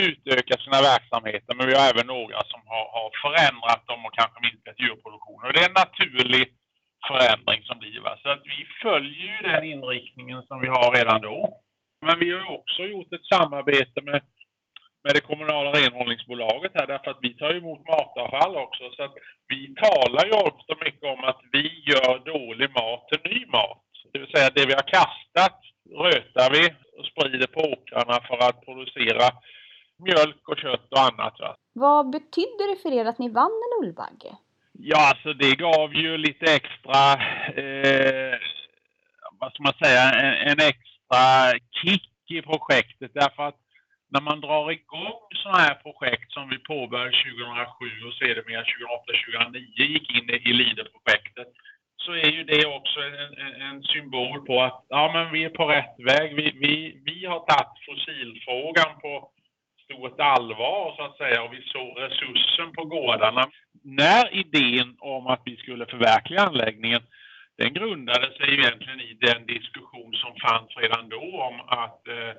utökar 0.07 0.57
sina 0.65 0.79
verksamheter 0.91 1.51
men 1.55 1.67
vi 1.67 1.75
har 1.77 1.85
även 1.93 2.07
några 2.07 2.39
som 2.51 2.61
har, 2.71 2.85
har 2.97 3.09
förändrat 3.23 3.87
dem 3.89 4.05
och 4.05 4.13
kanske 4.19 4.37
minskat 4.45 4.79
djurproduktionen. 4.83 5.47
Och 5.47 5.53
det 5.53 5.63
är 5.63 5.71
en 5.71 5.81
naturlig 5.85 6.43
förändring 7.07 7.63
som 7.63 7.79
blir. 7.79 7.99
Va? 7.99 8.17
Så 8.23 8.29
att 8.29 8.43
vi 8.45 8.67
följer 8.81 9.27
ju 9.33 9.51
den 9.51 9.63
inriktningen 9.63 10.43
som 10.43 10.61
vi 10.61 10.67
har 10.67 10.95
redan 10.95 11.21
då. 11.21 11.61
Men 12.05 12.19
vi 12.19 12.31
har 12.31 12.51
också 12.57 12.81
gjort 12.83 13.13
ett 13.13 13.25
samarbete 13.25 14.01
med, 14.01 14.21
med 15.03 15.13
det 15.15 15.21
kommunala 15.21 15.69
renhållningsbolaget 15.71 16.71
här 16.75 16.87
därför 16.87 17.11
att 17.11 17.21
vi 17.21 17.33
tar 17.33 17.53
emot 17.53 17.87
matavfall 17.87 18.55
också. 18.55 18.83
Så 18.95 19.03
att 19.03 19.15
vi 19.47 19.75
talar 19.75 20.25
ju 20.25 20.33
ofta 20.33 20.73
mycket 20.85 21.03
om 21.03 21.23
att 21.23 21.41
vi 21.51 21.83
gör 21.91 22.19
dålig 22.33 22.69
mat 22.69 23.07
till 23.07 23.31
ny 23.31 23.45
mat. 23.45 23.83
Det 24.13 24.19
vill 24.19 24.31
säga 24.31 24.49
det 24.55 24.65
vi 24.65 24.73
har 24.73 24.87
kastat 24.99 25.59
rötar 26.05 26.49
vi 26.51 26.63
och 26.97 27.05
sprider 27.05 27.47
på 27.47 27.59
åkrarna 27.59 28.21
för 28.27 28.37
att 28.49 28.65
producera 28.65 29.27
mjölk 30.05 30.49
och 30.49 30.57
kött 30.57 30.87
och 30.91 30.99
annat. 30.99 31.39
Va? 31.39 31.55
Vad 31.73 32.09
betydde 32.09 32.63
det 32.69 32.81
för 32.81 32.91
er 32.93 33.05
att 33.05 33.19
ni 33.19 33.29
vann 33.29 33.61
en 33.65 33.85
Ullbagge? 33.85 34.31
Ja, 34.83 35.09
alltså 35.09 35.33
det 35.33 35.55
gav 35.55 35.95
ju 35.95 36.17
lite 36.17 36.45
extra, 36.53 37.13
eh, 37.63 38.37
vad 39.39 39.53
ska 39.53 39.63
man 39.63 39.73
säga, 39.83 40.03
en, 40.11 40.33
en, 40.51 40.59
extra 40.59 41.23
kick 41.81 42.11
i 42.29 42.41
projektet 42.41 43.11
därför 43.13 43.43
att 43.47 43.59
när 44.09 44.21
man 44.21 44.41
drar 44.41 44.71
igång 44.71 45.21
sådana 45.33 45.59
här 45.59 45.75
projekt 45.75 46.31
som 46.31 46.49
vi 46.49 46.57
påbörjade 46.57 47.11
2007 47.11 47.85
och 48.07 48.13
sedermera 48.13 48.63
2008-2009 48.63 49.57
gick 49.75 50.09
in 50.17 50.29
i 50.29 50.53
LIDE-projektet 50.53 51.47
så 51.97 52.11
är 52.11 52.31
ju 52.31 52.43
det 52.43 52.65
också 52.65 52.99
en, 52.99 53.33
en, 53.45 53.61
en, 53.61 53.83
symbol 53.83 54.45
på 54.45 54.61
att 54.61 54.85
ja, 54.89 55.11
men 55.13 55.31
vi 55.33 55.43
är 55.43 55.49
på 55.49 55.65
rätt 55.65 55.95
väg. 55.97 56.35
Vi, 56.35 56.51
vi, 56.63 57.01
vi 57.05 57.25
har 57.25 57.39
tagit 57.39 57.85
fossilfrågan 57.85 58.99
på 59.01 59.31
stort 59.91 60.19
allvar 60.19 60.93
så 60.97 61.03
att 61.03 61.17
säga 61.17 61.43
och 61.43 61.53
vi 61.53 61.61
såg 61.61 61.99
resursen 61.99 62.73
på 62.73 62.85
gårdarna. 62.85 63.49
När 63.83 64.35
idén 64.35 64.95
om 64.99 65.27
att 65.27 65.41
vi 65.45 65.55
skulle 65.57 65.85
förverkliga 65.85 66.41
anläggningen 66.41 67.01
den 67.57 67.73
grundade 67.73 68.27
sig 68.37 68.53
egentligen 68.53 69.01
i 69.01 69.13
den 69.13 69.45
diskussion 69.45 70.13
som 70.13 70.33
fanns 70.35 70.77
redan 70.77 71.09
då 71.09 71.41
om 71.41 71.61
att 71.67 72.07
eh, 72.07 72.33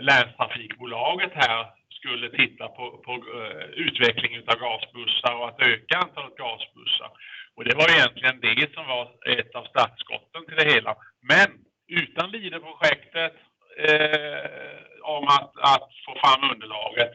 länstrafikbolaget 0.00 1.32
här 1.34 1.66
skulle 1.90 2.28
titta 2.30 2.68
på, 2.68 2.84
på 3.04 3.12
eh, 3.12 3.18
uh, 3.18 3.64
utveckling 3.86 4.38
av 4.46 4.58
gasbussar 4.64 5.34
och 5.34 5.48
att 5.48 5.60
öka 5.60 5.98
antalet 5.98 6.36
gasbussar. 6.36 7.10
Och 7.54 7.64
det 7.64 7.74
var 7.74 7.88
egentligen 7.96 8.40
det 8.40 8.74
som 8.74 8.86
var 8.86 9.04
ett 9.38 9.54
av 9.54 9.64
startskotten 9.64 10.46
till 10.46 10.56
det 10.56 10.72
hela. 10.74 10.96
Men 11.22 11.48
utan 11.88 12.30
LIDE-projektet 12.30 13.34
eh, 13.88 14.55
om 15.14 15.24
att, 15.28 15.52
att, 15.74 15.88
få 16.06 16.12
fram 16.22 16.50
underlaget 16.52 17.12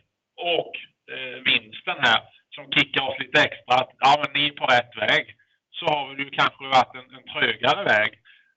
och 0.55 0.71
eh, 1.13 1.37
vinsten 1.49 1.97
här 1.99 2.21
som 2.55 2.71
kickar 2.75 3.01
oss 3.07 3.19
lite 3.19 3.41
extra 3.41 3.75
att 3.75 3.91
ja, 3.99 4.11
men 4.21 4.41
ni 4.41 4.47
är 4.47 4.51
på 4.51 4.65
rätt 4.65 4.93
väg 4.97 5.35
så 5.71 5.85
har 5.85 6.15
det 6.15 6.23
ju 6.23 6.29
kanske 6.29 6.63
varit 6.77 6.95
en, 6.95 7.15
en 7.17 7.27
trögare 7.33 7.83
väg. 7.83 8.11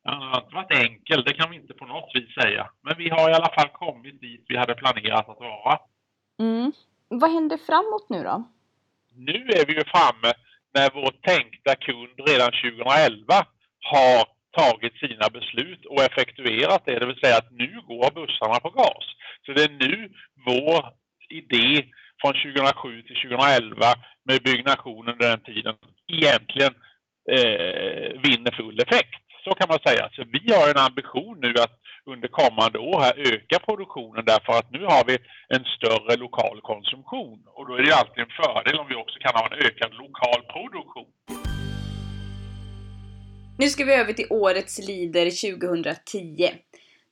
Den 0.05 0.15
har 0.15 0.41
inte 0.43 0.55
varit 0.55 0.79
enkel, 0.87 1.25
det 1.25 1.35
kan 1.35 1.51
vi 1.51 1.57
inte 1.57 1.75
på 1.75 1.87
något 1.87 2.11
vis 2.15 2.35
säga. 2.43 2.71
Men 2.83 2.95
vi 2.99 3.09
har 3.09 3.31
i 3.31 3.35
alla 3.35 3.55
fall 3.55 3.69
kommit 3.69 4.21
dit 4.21 4.45
vi 4.49 4.57
hade 4.57 4.75
planerat 4.75 5.29
att 5.29 5.41
vara. 5.41 5.79
Mm. 6.39 6.73
Vad 7.09 7.31
händer 7.31 7.59
framåt 7.67 8.07
nu 8.09 8.23
då? 8.23 8.45
Nu 9.15 9.39
är 9.59 9.67
vi 9.67 9.75
ju 9.75 9.85
framme 9.85 10.33
när 10.75 10.91
vår 10.95 11.11
tänkta 11.11 11.75
kund 11.75 12.29
redan 12.29 12.53
2011 12.53 13.47
har 13.93 14.25
tagit 14.61 14.97
sina 14.97 15.29
beslut 15.33 15.87
och 15.87 16.03
effektuerat 16.03 16.83
det. 16.85 16.99
Det 16.99 17.07
vill 17.07 17.21
säga 17.25 17.37
att 17.37 17.53
nu 17.53 17.81
går 17.89 18.11
bussarna 18.11 18.61
på 18.61 18.71
gas. 18.71 19.04
Det 19.55 19.65
är 19.65 19.89
nu 19.89 20.11
vår 20.47 20.81
idé 21.29 21.85
från 22.21 22.33
2007 22.33 23.03
till 23.03 23.17
2011 23.17 23.95
med 24.25 24.43
byggnation 24.43 25.09
under 25.09 25.29
den 25.29 25.41
tiden 25.41 25.75
egentligen 26.13 26.75
eh, 27.35 28.21
vinner 28.25 28.57
full 28.57 28.81
effekt. 28.81 29.21
Så 29.45 29.55
kan 29.55 29.69
man 29.69 29.79
säga. 29.87 30.09
Så 30.13 30.25
vi 30.37 30.53
har 30.53 30.71
en 30.71 30.87
ambition 30.89 31.39
nu 31.41 31.53
att 31.65 31.75
under 32.07 32.29
kommande 32.29 32.79
år 32.79 33.01
här 33.01 33.35
öka 33.35 33.59
produktionen 33.59 34.25
därför 34.25 34.53
att 34.53 34.71
nu 34.71 34.85
har 34.85 35.05
vi 35.05 35.19
en 35.49 35.65
större 35.77 36.17
lokal 36.17 36.61
konsumtion. 36.63 37.39
Och 37.47 37.67
då 37.69 37.75
är 37.75 37.83
det 37.83 37.95
alltid 37.95 38.23
en 38.23 38.37
fördel 38.43 38.79
om 38.79 38.89
vi 38.89 38.95
också 38.95 39.19
kan 39.21 39.35
ha 39.35 39.47
en 39.47 39.59
ökad 39.67 39.93
lokal 39.95 40.41
produktion. 40.55 41.13
Nu 43.59 43.67
ska 43.69 43.85
vi 43.85 43.95
över 43.95 44.13
till 44.13 44.27
årets 44.31 44.89
Lider 44.89 45.27
2010. 45.57 46.51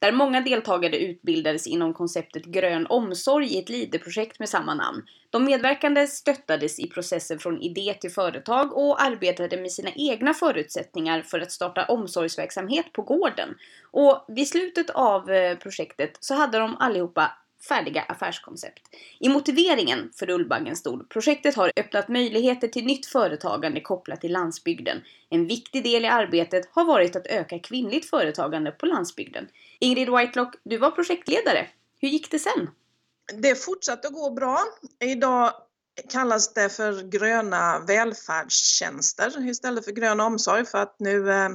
Där 0.02 0.12
många 0.12 0.40
deltagare 0.40 0.98
utbildades 0.98 1.66
inom 1.66 1.94
konceptet 1.94 2.44
grön 2.44 2.86
omsorg 2.86 3.46
i 3.46 3.58
ett 3.58 3.68
LIDE-projekt 3.68 4.38
med 4.38 4.48
samma 4.48 4.74
namn. 4.74 5.02
De 5.30 5.44
medverkande 5.44 6.06
stöttades 6.06 6.78
i 6.78 6.90
processen 6.90 7.38
från 7.38 7.60
idé 7.60 7.94
till 8.00 8.10
företag 8.10 8.76
och 8.76 9.02
arbetade 9.02 9.56
med 9.56 9.72
sina 9.72 9.90
egna 9.96 10.34
förutsättningar 10.34 11.22
för 11.22 11.40
att 11.40 11.52
starta 11.52 11.84
omsorgsverksamhet 11.84 12.92
på 12.92 13.02
gården. 13.02 13.54
Och 13.90 14.24
vid 14.28 14.48
slutet 14.48 14.90
av 14.90 15.30
eh, 15.30 15.58
projektet 15.58 16.16
så 16.20 16.34
hade 16.34 16.58
de 16.58 16.76
allihopa 16.76 17.30
färdiga 17.68 18.02
affärskoncept. 18.02 18.82
I 19.20 19.28
motiveringen 19.28 20.10
för 20.14 20.30
Ullbaggen 20.30 20.76
stod 20.76 21.08
projektet 21.08 21.54
har 21.54 21.72
öppnat 21.76 22.08
möjligheter 22.08 22.68
till 22.68 22.84
nytt 22.84 23.06
företagande 23.06 23.80
kopplat 23.80 24.20
till 24.20 24.32
landsbygden. 24.32 25.02
En 25.30 25.46
viktig 25.46 25.84
del 25.84 26.04
i 26.04 26.08
arbetet 26.08 26.68
har 26.72 26.84
varit 26.84 27.16
att 27.16 27.26
öka 27.26 27.58
kvinnligt 27.58 28.10
företagande 28.10 28.70
på 28.70 28.86
landsbygden. 28.86 29.48
Ingrid 29.78 30.10
Whitelock, 30.10 30.54
du 30.64 30.78
var 30.78 30.90
projektledare. 30.90 31.68
Hur 32.00 32.08
gick 32.08 32.30
det 32.30 32.38
sen? 32.38 32.70
Det 33.34 33.54
fortsatte 33.54 34.08
att 34.08 34.14
gå 34.14 34.30
bra. 34.30 34.58
Idag 35.04 35.52
kallas 36.08 36.54
det 36.54 36.68
för 36.68 37.10
gröna 37.10 37.78
välfärdstjänster 37.78 39.48
istället 39.48 39.84
för 39.84 39.92
grön 39.92 40.20
omsorg 40.20 40.64
för 40.64 40.78
att 40.78 40.96
nu 40.98 41.30
eh, 41.30 41.48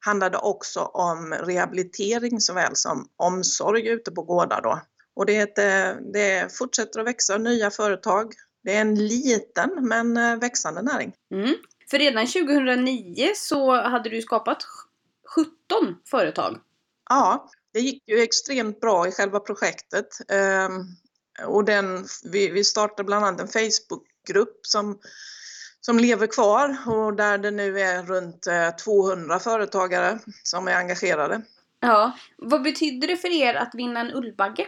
handlar 0.00 0.30
det 0.30 0.38
också 0.38 0.80
om 0.80 1.32
rehabilitering 1.32 2.40
såväl 2.40 2.76
som 2.76 3.08
omsorg 3.16 3.88
ute 3.88 4.10
på 4.10 4.22
gårdar 4.22 4.60
då. 4.62 4.80
Och 5.20 5.26
det, 5.26 5.54
det 6.12 6.56
fortsätter 6.58 7.00
att 7.00 7.06
växa 7.06 7.38
nya 7.38 7.70
företag. 7.70 8.32
Det 8.64 8.76
är 8.76 8.80
en 8.80 8.94
liten 8.94 9.70
men 9.80 10.16
eh, 10.16 10.36
växande 10.36 10.82
näring. 10.82 11.12
Mm. 11.34 11.54
För 11.90 11.98
redan 11.98 12.26
2009 12.26 13.32
så 13.36 13.82
hade 13.82 14.10
du 14.10 14.22
skapat 14.22 14.58
17 15.34 15.96
företag. 16.10 16.58
Ja, 17.08 17.50
det 17.72 17.80
gick 17.80 18.02
ju 18.08 18.20
extremt 18.20 18.80
bra 18.80 19.08
i 19.08 19.12
själva 19.12 19.40
projektet. 19.40 20.06
Ehm, 20.28 20.84
och 21.46 21.64
den, 21.64 22.04
vi, 22.32 22.50
vi 22.50 22.64
startade 22.64 23.04
bland 23.04 23.24
annat 23.24 23.40
en 23.40 23.48
Facebookgrupp 23.48 24.66
som, 24.66 24.98
som 25.80 25.98
lever 25.98 26.26
kvar 26.26 26.76
och 26.86 27.14
där 27.14 27.38
det 27.38 27.50
nu 27.50 27.80
är 27.80 28.02
runt 28.02 28.46
200 28.84 29.34
eh, 29.34 29.40
företagare 29.40 30.18
som 30.42 30.68
är 30.68 30.74
engagerade. 30.74 31.42
Ja, 31.80 32.12
vad 32.36 32.62
betydde 32.62 33.06
det 33.06 33.16
för 33.16 33.28
er 33.28 33.54
att 33.54 33.74
vinna 33.74 34.00
en 34.00 34.14
Ullbagge? 34.14 34.66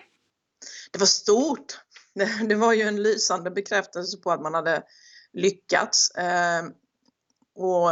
Det 0.93 0.99
var 0.99 1.07
stort. 1.07 1.79
Det, 2.49 2.55
var 2.55 2.73
ju 2.73 2.83
en 2.83 3.03
lysande 3.03 3.51
bekräftelse 3.51 4.19
på 4.19 4.31
att 4.31 4.43
man 4.43 4.55
hade 4.55 4.83
lyckats. 5.33 6.11
Eh, 6.11 6.65
och 7.55 7.91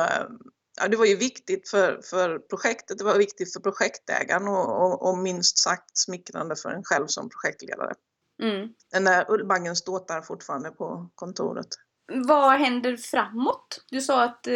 ja, 0.81 0.89
Det 0.89 0.97
var 0.97 1.07
ju 1.07 1.17
viktigt 1.17 1.69
för, 1.69 2.01
för 2.05 2.39
projektet, 2.39 2.99
det 2.99 3.05
var 3.05 3.19
viktigt 3.19 3.53
för 3.53 3.61
projektägaren 3.61 4.49
och, 4.49 4.83
och, 4.83 5.09
och 5.09 5.19
minst 5.19 5.59
sagt 5.59 5.99
smickrande 5.99 6.57
för 6.57 6.71
en 6.71 6.85
själv 6.85 7.07
som 7.07 7.29
projektledare. 7.29 7.95
Mm. 8.43 8.69
Den 8.93 9.05
där 9.05 9.31
ullbaggen 9.31 9.77
ståtar 9.77 10.23
fortfarande 10.23 10.71
på 10.71 11.11
kontoret. 11.15 11.69
Vad 12.13 12.53
händer 12.53 12.97
framåt? 12.97 13.85
Du 13.91 14.01
sa 14.01 14.23
att 14.23 14.47
eh, 14.47 14.55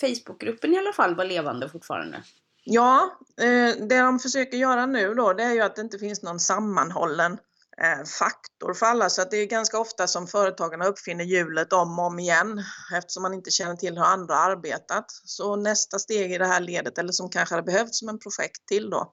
Facebookgruppen 0.00 0.74
i 0.74 0.78
alla 0.78 0.92
fall 0.92 1.14
var 1.14 1.24
levande 1.24 1.68
fortfarande. 1.68 2.22
Ja, 2.64 3.18
eh, 3.40 3.86
det 3.88 4.00
de 4.00 4.18
försöker 4.18 4.56
göra 4.56 4.86
nu 4.86 5.14
då 5.14 5.32
det 5.32 5.42
är 5.42 5.52
ju 5.52 5.60
att 5.60 5.76
det 5.76 5.82
inte 5.82 5.98
finns 5.98 6.22
någon 6.22 6.40
sammanhållen 6.40 7.38
Eh, 7.82 8.04
faktor 8.04 8.74
för 8.74 8.86
alla 8.86 9.10
så 9.10 9.22
att 9.22 9.30
det 9.30 9.36
är 9.36 9.46
ganska 9.46 9.78
ofta 9.78 10.06
som 10.06 10.26
företagarna 10.26 10.86
uppfinner 10.86 11.24
hjulet 11.24 11.72
om 11.72 11.98
och 11.98 12.06
om 12.06 12.18
igen 12.18 12.62
eftersom 12.96 13.22
man 13.22 13.34
inte 13.34 13.50
känner 13.50 13.76
till 13.76 13.96
hur 13.96 14.04
andra 14.04 14.34
arbetat. 14.34 15.04
Så 15.24 15.56
nästa 15.56 15.98
steg 15.98 16.32
i 16.32 16.38
det 16.38 16.46
här 16.46 16.60
ledet, 16.60 16.98
eller 16.98 17.12
som 17.12 17.30
kanske 17.30 17.54
hade 17.54 17.72
behövts 17.72 17.98
som 17.98 18.08
en 18.08 18.18
projekt 18.18 18.66
till 18.66 18.90
då, 18.90 19.12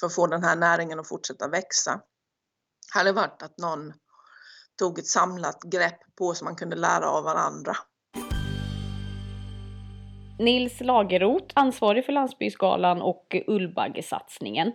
för 0.00 0.06
att 0.06 0.14
få 0.14 0.26
den 0.26 0.44
här 0.44 0.56
näringen 0.56 1.00
att 1.00 1.08
fortsätta 1.08 1.48
växa, 1.48 2.00
hade 2.94 3.12
varit 3.12 3.42
att 3.42 3.58
någon 3.58 3.92
tog 4.78 4.98
ett 4.98 5.06
samlat 5.06 5.62
grepp 5.62 6.00
på 6.18 6.34
så 6.34 6.44
man 6.44 6.56
kunde 6.56 6.76
lära 6.76 7.08
av 7.10 7.24
varandra. 7.24 7.76
Nils 10.38 10.80
Lagerot, 10.80 11.52
ansvarig 11.54 12.04
för 12.04 12.12
Landsbygdsgalan 12.12 13.02
och 13.02 13.36
Ullbaggesatsningen. 13.46 14.72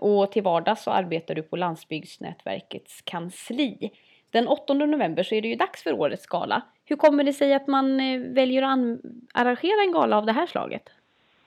Och 0.00 0.32
till 0.32 0.42
vardags 0.42 0.82
så 0.82 0.90
arbetar 0.90 1.34
du 1.34 1.42
på 1.42 1.56
Landsbygdsnätverkets 1.56 3.02
kansli. 3.02 3.90
Den 4.30 4.48
8 4.48 4.74
november 4.74 5.22
så 5.22 5.34
är 5.34 5.42
det 5.42 5.48
ju 5.48 5.56
dags 5.56 5.82
för 5.82 5.92
årets 5.92 6.26
gala. 6.26 6.62
Hur 6.84 6.96
kommer 6.96 7.24
det 7.24 7.32
sig 7.32 7.54
att 7.54 7.66
man 7.66 8.00
eh, 8.00 8.20
väljer 8.20 8.62
att 8.62 9.00
arrangera 9.34 9.82
en 9.82 9.92
gala 9.92 10.18
av 10.18 10.26
det 10.26 10.32
här 10.32 10.46
slaget? 10.46 10.82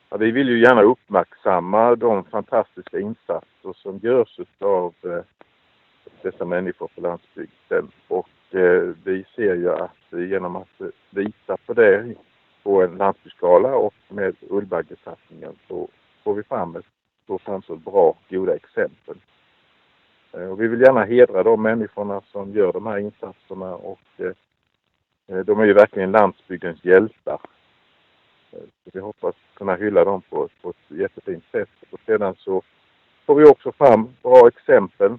Ja, 0.09 0.17
vi 0.17 0.31
vill 0.31 0.49
ju 0.49 0.61
gärna 0.61 0.81
uppmärksamma 0.81 1.95
de 1.95 2.23
fantastiska 2.23 2.99
insatser 2.99 3.73
som 3.75 3.97
görs 3.97 4.39
av 4.59 4.93
eh, 5.03 5.23
dessa 6.21 6.45
människor 6.45 6.89
på 6.95 7.01
landsbygden. 7.01 7.91
Och 8.07 8.55
eh, 8.55 8.93
vi 9.03 9.25
ser 9.35 9.55
ju 9.55 9.71
att 9.71 9.91
genom 10.29 10.55
att 10.55 10.81
visa 11.09 11.57
på 11.65 11.73
det 11.73 12.15
på 12.63 12.83
en 12.83 12.97
landsbygdsskala 12.97 13.75
och 13.75 13.93
med 14.07 14.35
Ullbaggesatsningen 14.49 15.55
så 15.67 15.87
får 16.23 16.33
vi 16.33 16.43
fram 16.43 16.75
ett 16.75 16.85
få 17.27 17.37
fram 17.37 17.61
så 17.61 17.75
bra, 17.75 18.17
goda 18.29 18.55
exempel. 18.55 19.15
Eh, 20.33 20.47
och 20.47 20.61
vi 20.61 20.67
vill 20.67 20.81
gärna 20.81 21.05
hedra 21.05 21.43
de 21.43 21.61
människorna 21.61 22.21
som 22.21 22.53
gör 22.53 22.73
de 22.73 22.85
här 22.85 22.97
insatserna 22.97 23.75
och 23.75 23.99
eh, 24.17 24.31
eh, 25.27 25.45
de 25.45 25.59
är 25.59 25.65
ju 25.65 25.73
verkligen 25.73 26.11
landsbygdens 26.11 26.85
hjältar. 26.85 27.39
Så 28.51 28.59
vi 28.93 28.99
hoppas 28.99 29.35
kunna 29.53 29.75
hylla 29.75 30.05
dem 30.05 30.21
på, 30.21 30.49
på 30.61 30.69
ett 30.69 30.97
jättefint 30.99 31.43
sätt. 31.51 31.69
Och 31.89 31.99
sedan 32.05 32.35
så 32.37 32.61
får 33.25 33.35
vi 33.35 33.45
också 33.45 33.71
fram 33.71 34.15
bra 34.21 34.47
exempel 34.47 35.17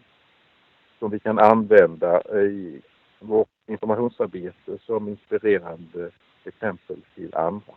som 0.99 1.11
vi 1.11 1.21
kan 1.21 1.39
använda 1.39 2.23
i 2.23 2.81
vårt 3.19 3.49
informationsarbete 3.67 4.79
som 4.87 5.09
inspirerande 5.09 6.11
exempel 6.45 6.97
till 7.15 7.35
andra. 7.35 7.73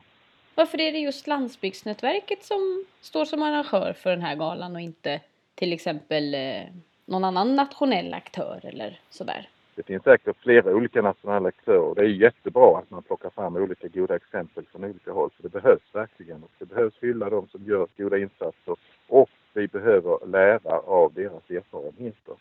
Varför 0.58 0.82
är 0.82 0.92
det 0.92 1.00
just 1.00 1.28
Landsbygdsnätverket 1.28 2.44
som 2.44 2.86
står 3.02 3.26
som 3.26 3.44
arrangör 3.44 3.94
för 3.94 4.10
den 4.10 4.22
här 4.22 4.36
galan 4.36 4.76
och 4.76 4.82
inte 4.82 5.22
till 5.56 5.74
exempel 5.74 6.34
eh, 6.34 6.62
någon 7.06 7.24
annan 7.24 7.56
nationell 7.56 8.14
aktör 8.14 8.60
eller 8.64 9.00
sådär? 9.10 9.50
Det 9.76 9.84
finns 9.84 10.04
säkert 10.04 10.38
flera 10.40 10.76
olika 10.76 11.02
nationella 11.02 11.48
aktörer. 11.48 11.96
Det 11.96 12.02
är 12.02 12.06
jättebra 12.06 12.78
att 12.78 12.90
man 12.90 13.04
plockar 13.04 13.30
fram 13.30 13.56
olika 13.56 13.88
goda 13.88 14.16
exempel 14.16 14.66
från 14.72 14.84
olika 14.84 15.12
håll. 15.12 15.30
För 15.36 15.44
det 15.44 15.50
behövs 15.50 15.96
verkligen. 15.96 16.44
Och 16.44 16.52
det 16.58 16.66
behövs 16.66 16.94
hylla 17.02 17.30
de 17.30 17.48
som 17.48 17.66
gör 17.66 17.88
goda 17.98 18.18
insatser 18.18 18.76
och 19.08 19.30
vi 19.54 19.68
behöver 19.68 20.28
lära 20.28 20.80
av 20.80 21.14
deras 21.14 21.50
erfarenheter. 21.50 22.36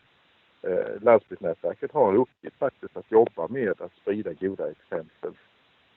Eh, 0.61 1.01
Landsbygdsnätverket 1.01 1.91
har 1.91 2.09
en 2.09 2.17
uppgift 2.17 2.57
faktiskt 2.57 2.97
att 2.97 3.11
jobba 3.11 3.47
med 3.47 3.81
att 3.81 3.91
sprida 4.01 4.33
goda 4.33 4.71
exempel. 4.71 5.33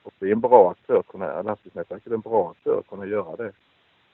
Och 0.03 0.13
det 0.19 0.25
är 0.25 0.31
en 0.31 0.41
bra 0.41 0.71
aktör, 0.71 1.03
Landsbygdsnätverket 1.43 2.07
är 2.07 2.13
en 2.13 2.19
bra 2.19 2.51
aktör 2.51 2.79
att 2.79 2.87
kunna 2.87 3.05
göra 3.05 3.35
det. 3.35 3.51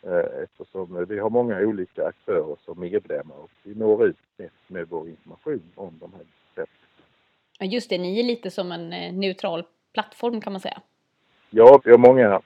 Eh, 0.02 0.44
eftersom 0.44 1.06
vi 1.10 1.20
har 1.20 1.30
många 1.30 1.60
olika 1.60 2.06
aktörer 2.06 2.56
som 2.66 2.80
medlemmar 2.80 3.36
och 3.36 3.52
vi 3.64 3.76
når 3.76 4.06
ut 4.06 4.18
med, 4.38 4.50
med 4.68 4.88
vår 4.90 5.10
information 5.10 5.72
om 5.76 5.98
de 6.00 6.14
här 6.14 6.26
sätten. 6.56 7.70
Just 7.72 7.90
det, 7.90 7.98
ni 7.98 8.20
är 8.20 8.24
lite 8.24 8.52
som 8.52 8.72
en 8.72 8.94
eh, 8.94 9.14
neutral 9.14 9.64
plattform 9.94 10.42
kan 10.42 10.54
man 10.54 10.60
säga. 10.60 10.82
Ja, 11.50 11.82
vi 11.84 11.92
har 11.92 11.98
många 11.98 12.42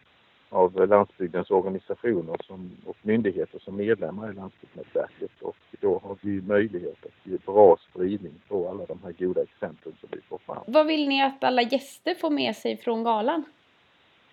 av 0.51 0.87
landsbygdens 0.87 1.51
organisationer 1.51 2.35
som, 2.47 2.71
och 2.85 2.97
myndigheter 3.01 3.59
som 3.59 3.75
medlemmar 3.75 4.31
i 4.31 4.33
Landsbygdsnätverket 4.33 5.31
och 5.41 5.55
då 5.79 6.01
har 6.03 6.17
vi 6.21 6.41
möjlighet 6.41 7.05
att 7.05 7.27
ge 7.31 7.37
bra 7.45 7.77
spridning 7.89 8.33
på 8.47 8.69
alla 8.69 8.85
de 8.85 8.99
här 9.03 9.11
goda 9.11 9.41
exemplen 9.41 9.95
som 9.99 10.09
vi 10.11 10.21
får 10.21 10.37
fram. 10.37 10.63
Vad 10.67 10.87
vill 10.87 11.07
ni 11.07 11.23
att 11.23 11.43
alla 11.43 11.61
gäster 11.61 12.15
får 12.15 12.29
med 12.29 12.55
sig 12.55 12.77
från 12.77 13.03
galan? 13.03 13.43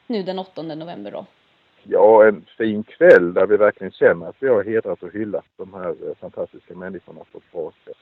Nu 0.06 0.22
den 0.22 0.38
8 0.38 0.62
november 0.62 1.10
då? 1.10 1.26
Ja, 1.82 2.28
en 2.28 2.44
fin 2.58 2.82
kväll 2.82 3.34
där 3.34 3.46
vi 3.46 3.56
verkligen 3.56 3.92
känner 3.92 4.26
att 4.26 4.36
vi 4.38 4.48
har 4.48 4.64
hedrat 4.64 5.02
och 5.02 5.12
hyllat 5.12 5.46
de 5.56 5.74
här 5.74 5.88
eh, 5.88 6.14
fantastiska 6.20 6.74
människorna 6.74 7.20
på 7.32 7.38
ett 7.38 7.52
bra 7.52 7.72
sätt. 7.84 7.96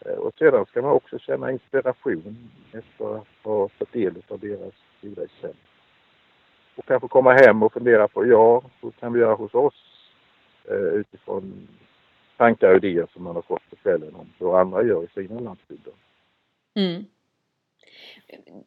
Eh, 0.00 0.18
och 0.18 0.34
sedan 0.38 0.66
ska 0.66 0.82
man 0.82 0.90
också 0.90 1.18
känna 1.18 1.52
inspiration 1.52 2.50
efter 2.72 3.16
att 3.16 3.26
ha 3.42 3.68
fått 3.68 3.92
del 3.92 4.14
av 4.28 4.38
deras 4.38 4.74
goda 5.02 5.24
exempel 5.24 5.75
och 6.76 6.86
kanske 6.86 7.08
komma 7.08 7.32
hem 7.32 7.62
och 7.62 7.72
fundera 7.72 8.08
på, 8.08 8.26
ja, 8.26 8.62
så 8.80 8.90
kan 8.90 9.12
vi 9.12 9.20
göra 9.20 9.34
hos 9.34 9.54
oss? 9.54 9.74
Eh, 10.70 10.76
utifrån 10.76 11.68
tankar 12.36 12.70
och 12.70 12.76
idéer 12.76 13.06
som 13.12 13.24
man 13.24 13.34
har 13.34 13.42
fått 13.42 13.70
på 13.70 13.76
kvällen 13.76 14.14
om 14.14 14.26
hur 14.38 14.60
andra 14.60 14.82
gör 14.82 15.04
i 15.04 15.08
sina 15.14 15.40
landsbygder. 15.40 15.92
Mm. 16.74 17.04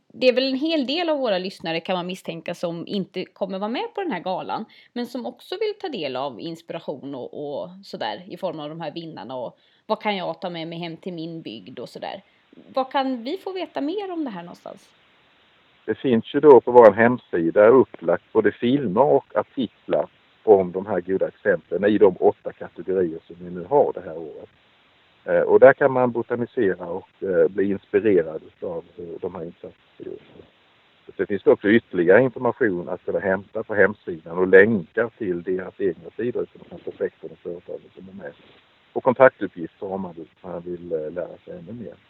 Det 0.07 0.27
är 0.27 0.33
väl 0.33 0.53
en 0.53 0.59
hel 0.59 0.87
del 0.87 1.09
av 1.09 1.17
våra 1.17 1.37
lyssnare 1.37 1.79
kan 1.79 1.95
man 1.95 2.07
misstänka 2.07 2.55
som 2.55 2.87
inte 2.87 3.25
kommer 3.25 3.59
vara 3.59 3.69
med 3.69 3.93
på 3.95 4.01
den 4.01 4.11
här 4.11 4.19
galan. 4.19 4.65
Men 4.93 5.07
som 5.07 5.25
också 5.25 5.55
vill 5.59 5.73
ta 5.79 5.89
del 5.89 6.15
av 6.15 6.39
inspiration 6.39 7.15
och, 7.15 7.61
och 7.61 7.69
sådär 7.83 8.23
i 8.27 8.37
form 8.37 8.59
av 8.59 8.69
de 8.69 8.81
här 8.81 8.91
vinnarna 8.91 9.35
och 9.35 9.57
vad 9.85 10.01
kan 10.01 10.17
jag 10.17 10.41
ta 10.41 10.49
med 10.49 10.67
mig 10.67 10.79
hem 10.79 10.97
till 10.97 11.13
min 11.13 11.41
bygd 11.41 11.79
och 11.79 11.89
sådär. 11.89 12.23
Vad 12.73 12.91
kan 12.91 13.23
vi 13.23 13.37
få 13.37 13.51
veta 13.51 13.81
mer 13.81 14.11
om 14.11 14.23
det 14.23 14.29
här 14.29 14.43
någonstans? 14.43 14.89
Det 15.89 15.95
finns 15.95 16.35
ju 16.35 16.39
då 16.39 16.61
på 16.61 16.71
vår 16.71 16.91
hemsida 16.91 17.67
upplagt 17.67 18.33
både 18.33 18.51
filmer 18.51 19.01
och 19.01 19.35
artiklar 19.35 20.07
om 20.43 20.71
de 20.71 20.85
här 20.85 21.01
goda 21.01 21.27
exemplen 21.27 21.85
i 21.85 21.97
de 21.97 22.15
åtta 22.19 22.51
kategorier 22.51 23.19
som 23.27 23.35
vi 23.39 23.49
nu 23.49 23.65
har 23.69 23.93
det 23.93 24.01
här 24.01 24.17
året. 24.17 24.49
Eh, 25.25 25.41
och 25.41 25.59
där 25.59 25.73
kan 25.73 25.91
man 25.91 26.11
botanisera 26.11 26.85
och 26.85 27.09
eh, 27.23 27.47
bli 27.47 27.71
inspirerad 27.71 28.41
av 28.61 28.83
de 29.21 29.35
här 29.35 29.43
insatserna. 29.43 30.15
Det 31.17 31.25
finns 31.25 31.47
också 31.47 31.67
ytterligare 31.69 32.21
information 32.21 32.89
att 32.89 33.05
kunna 33.05 33.19
hämta 33.19 33.63
på 33.63 33.75
hemsidan 33.75 34.37
och 34.37 34.47
länkar 34.47 35.09
till 35.17 35.43
deras 35.43 35.81
egna 35.81 36.09
sidor 36.17 36.45
för 36.45 36.59
de 36.59 36.65
här 36.71 36.91
projekten 36.91 37.29
och 37.31 37.37
företagen 37.37 37.89
som 37.95 38.09
är 38.09 38.23
med. 38.23 38.33
Och 38.93 39.03
kontaktuppgifter 39.03 39.91
om 39.91 40.01
man 40.01 40.61
vill, 40.65 40.91
eh, 40.91 41.11
lära 41.11 41.37
sig 41.45 41.53
ännu 41.59 41.73
mer. 41.83 42.08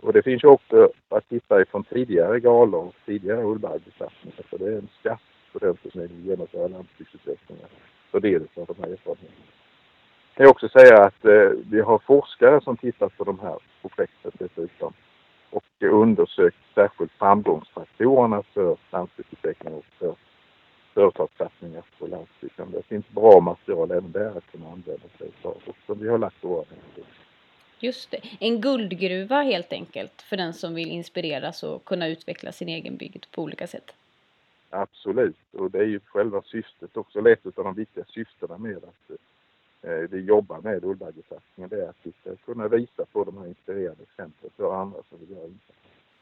Och 0.00 0.12
det 0.12 0.22
finns 0.22 0.44
ju 0.44 0.48
också 0.48 0.90
att 1.08 1.28
titta 1.28 1.62
ifrån 1.62 1.84
tidigare 1.84 2.40
galor 2.40 2.86
och 2.86 2.94
tidigare 3.06 3.44
ullbaggesatsningar, 3.44 4.42
För 4.50 4.58
det 4.58 4.64
är 4.64 4.78
en 4.78 4.88
skatt 5.00 5.20
på 5.52 5.58
den 5.58 5.76
som 5.82 6.00
vill 6.00 6.26
genomföra 6.26 6.68
landsbygdsutvecklingen. 6.68 7.66
För 8.10 8.20
det 8.20 8.34
av 8.36 8.66
de 8.66 8.82
här 8.82 8.92
erfarenheterna. 8.92 9.46
Jag 10.34 10.36
kan 10.36 10.46
också 10.46 10.68
säga 10.68 11.04
att 11.04 11.24
eh, 11.24 11.50
vi 11.70 11.80
har 11.80 11.98
forskare 11.98 12.60
som 12.60 12.76
tittat 12.76 13.16
på 13.16 13.24
de 13.24 13.38
här 13.38 13.58
projekten 13.82 14.32
dessutom. 14.38 14.92
Och 15.50 15.64
undersökt 15.80 16.56
särskilt 16.74 17.12
framgångsfaktorerna 17.12 18.42
för 18.42 18.76
landsbygdsutveckling 18.90 19.74
och 19.74 19.84
för 19.98 20.14
företagssatsningar 20.94 21.82
på 21.98 22.06
landsbygden. 22.06 22.70
Det 22.70 22.82
finns 22.82 23.08
bra 23.08 23.40
material 23.40 23.90
även 23.90 24.12
där 24.12 24.36
att 24.36 24.52
kunna 24.52 24.66
använda 24.66 25.08
sig 25.18 25.30
av 25.42 25.62
och 25.66 25.76
som 25.86 25.98
vi 25.98 26.08
har 26.08 26.18
lagt 26.18 26.44
våra 26.44 26.64
Just 27.82 28.10
det. 28.10 28.20
En 28.40 28.60
guldgruva 28.60 29.42
helt 29.42 29.72
enkelt 29.72 30.22
för 30.22 30.36
den 30.36 30.54
som 30.54 30.74
vill 30.74 30.90
inspireras 30.90 31.62
och 31.62 31.84
kunna 31.84 32.08
utveckla 32.08 32.52
sin 32.52 32.68
egen 32.68 32.96
bygd 32.96 33.24
på 33.30 33.42
olika 33.42 33.66
sätt. 33.66 33.92
Absolut, 34.70 35.36
och 35.52 35.70
det 35.70 35.78
är 35.78 35.84
ju 35.84 36.00
själva 36.04 36.42
syftet 36.42 36.96
också, 36.96 37.18
eller 37.18 37.32
ett 37.32 37.58
av 37.58 37.64
de 37.64 37.74
viktiga 37.74 38.04
syftena 38.04 38.58
med 38.58 38.76
att 38.76 39.18
eh, 39.82 40.10
vi 40.10 40.20
jobbar 40.20 40.60
med 40.60 40.84
Ullbaggesatsningen. 40.84 41.68
Det 41.68 41.76
är 41.76 41.88
att 41.88 41.96
vi 42.02 42.12
ska 42.20 42.36
kunna 42.36 42.68
visa 42.68 43.04
på 43.12 43.24
de 43.24 43.38
här 43.38 43.46
inspirerande 43.46 44.02
exemplen 44.02 44.50
för 44.56 44.80
andra 44.80 44.98
som 45.08 45.18
vill 45.18 45.30
göra 45.30 45.46
insatser. 45.46 45.74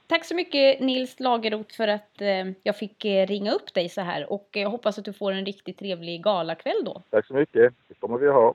Tack 0.07 0.25
så 0.25 0.35
mycket 0.35 0.81
Nils 0.81 1.21
Lagerroth 1.21 1.77
för 1.77 1.89
att 1.89 2.21
eh, 2.21 2.51
jag 2.63 2.77
fick 2.77 3.05
eh, 3.05 3.27
ringa 3.27 3.53
upp 3.53 3.75
dig 3.75 3.89
så 3.89 4.01
här 4.01 4.33
och 4.33 4.49
jag 4.53 4.71
hoppas 4.71 4.99
att 4.99 5.05
du 5.05 5.13
får 5.13 5.33
en 5.33 5.47
riktigt 5.47 5.79
trevlig 5.79 6.23
galakväll 6.23 6.85
då. 6.85 7.03
Tack 7.11 7.27
så 7.27 7.35
mycket, 7.35 7.75
det 7.89 7.95
kommer 7.95 8.19
vi 8.19 8.29
ha. 8.29 8.55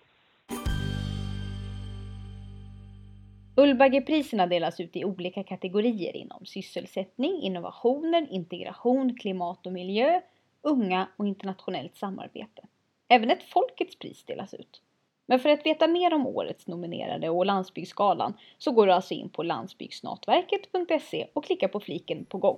Ullbaggepriserna 3.58 4.48
delas 4.48 4.80
ut 4.80 4.96
i 4.96 5.06
olika 5.06 5.44
kategorier 5.44 6.16
inom 6.16 6.46
sysselsättning, 6.46 7.42
innovationer, 7.42 8.28
integration, 8.32 9.18
klimat 9.18 9.66
och 9.66 9.74
miljö, 9.74 10.22
unga 10.62 11.08
och 11.18 11.28
internationellt 11.28 11.98
samarbete. 11.98 12.62
Även 13.08 13.32
ett 13.32 13.44
Folkets 13.44 13.96
pris 13.96 14.24
delas 14.24 14.54
ut. 14.54 14.82
Men 15.26 15.40
för 15.40 15.50
att 15.50 15.66
veta 15.66 15.88
mer 15.88 16.14
om 16.14 16.28
årets 16.28 16.68
nominerade 16.68 17.30
och 17.30 17.46
Landsbygdsgalan 17.46 18.34
så 18.58 18.72
går 18.72 18.88
du 18.88 18.94
alltså 18.94 19.14
in 19.14 19.30
på 19.30 19.44
landsbygdsnatverket.se 19.44 21.28
och 21.34 21.46
klickar 21.46 21.68
på 21.68 21.80
fliken 21.80 22.26
på 22.26 22.38
gång. 22.38 22.58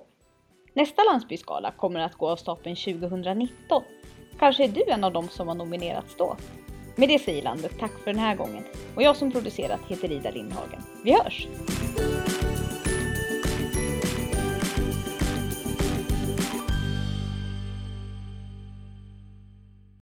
Nästa 0.72 1.02
landsbygdsgala 1.02 1.70
kommer 1.70 2.00
att 2.00 2.14
gå 2.14 2.28
av 2.28 2.36
stapeln 2.36 2.76
2019. 2.76 3.82
Kanske 4.38 4.64
är 4.64 4.68
du 4.68 4.84
en 4.90 5.04
av 5.04 5.12
dem 5.12 5.28
som 5.28 5.48
har 5.48 5.54
nominerats 5.54 6.16
då? 6.16 6.36
Med 6.98 7.08
det 7.08 7.18
säger 7.18 7.42
landet 7.42 7.72
tack 7.78 7.92
för 8.04 8.10
den 8.10 8.20
här 8.20 8.36
gången 8.36 8.64
och 8.94 9.02
jag 9.02 9.16
som 9.16 9.32
producerat 9.32 9.80
heter 9.88 10.12
Ida 10.12 10.30
Lindhagen. 10.30 10.82
Vi 11.02 11.12
hörs! 11.12 11.46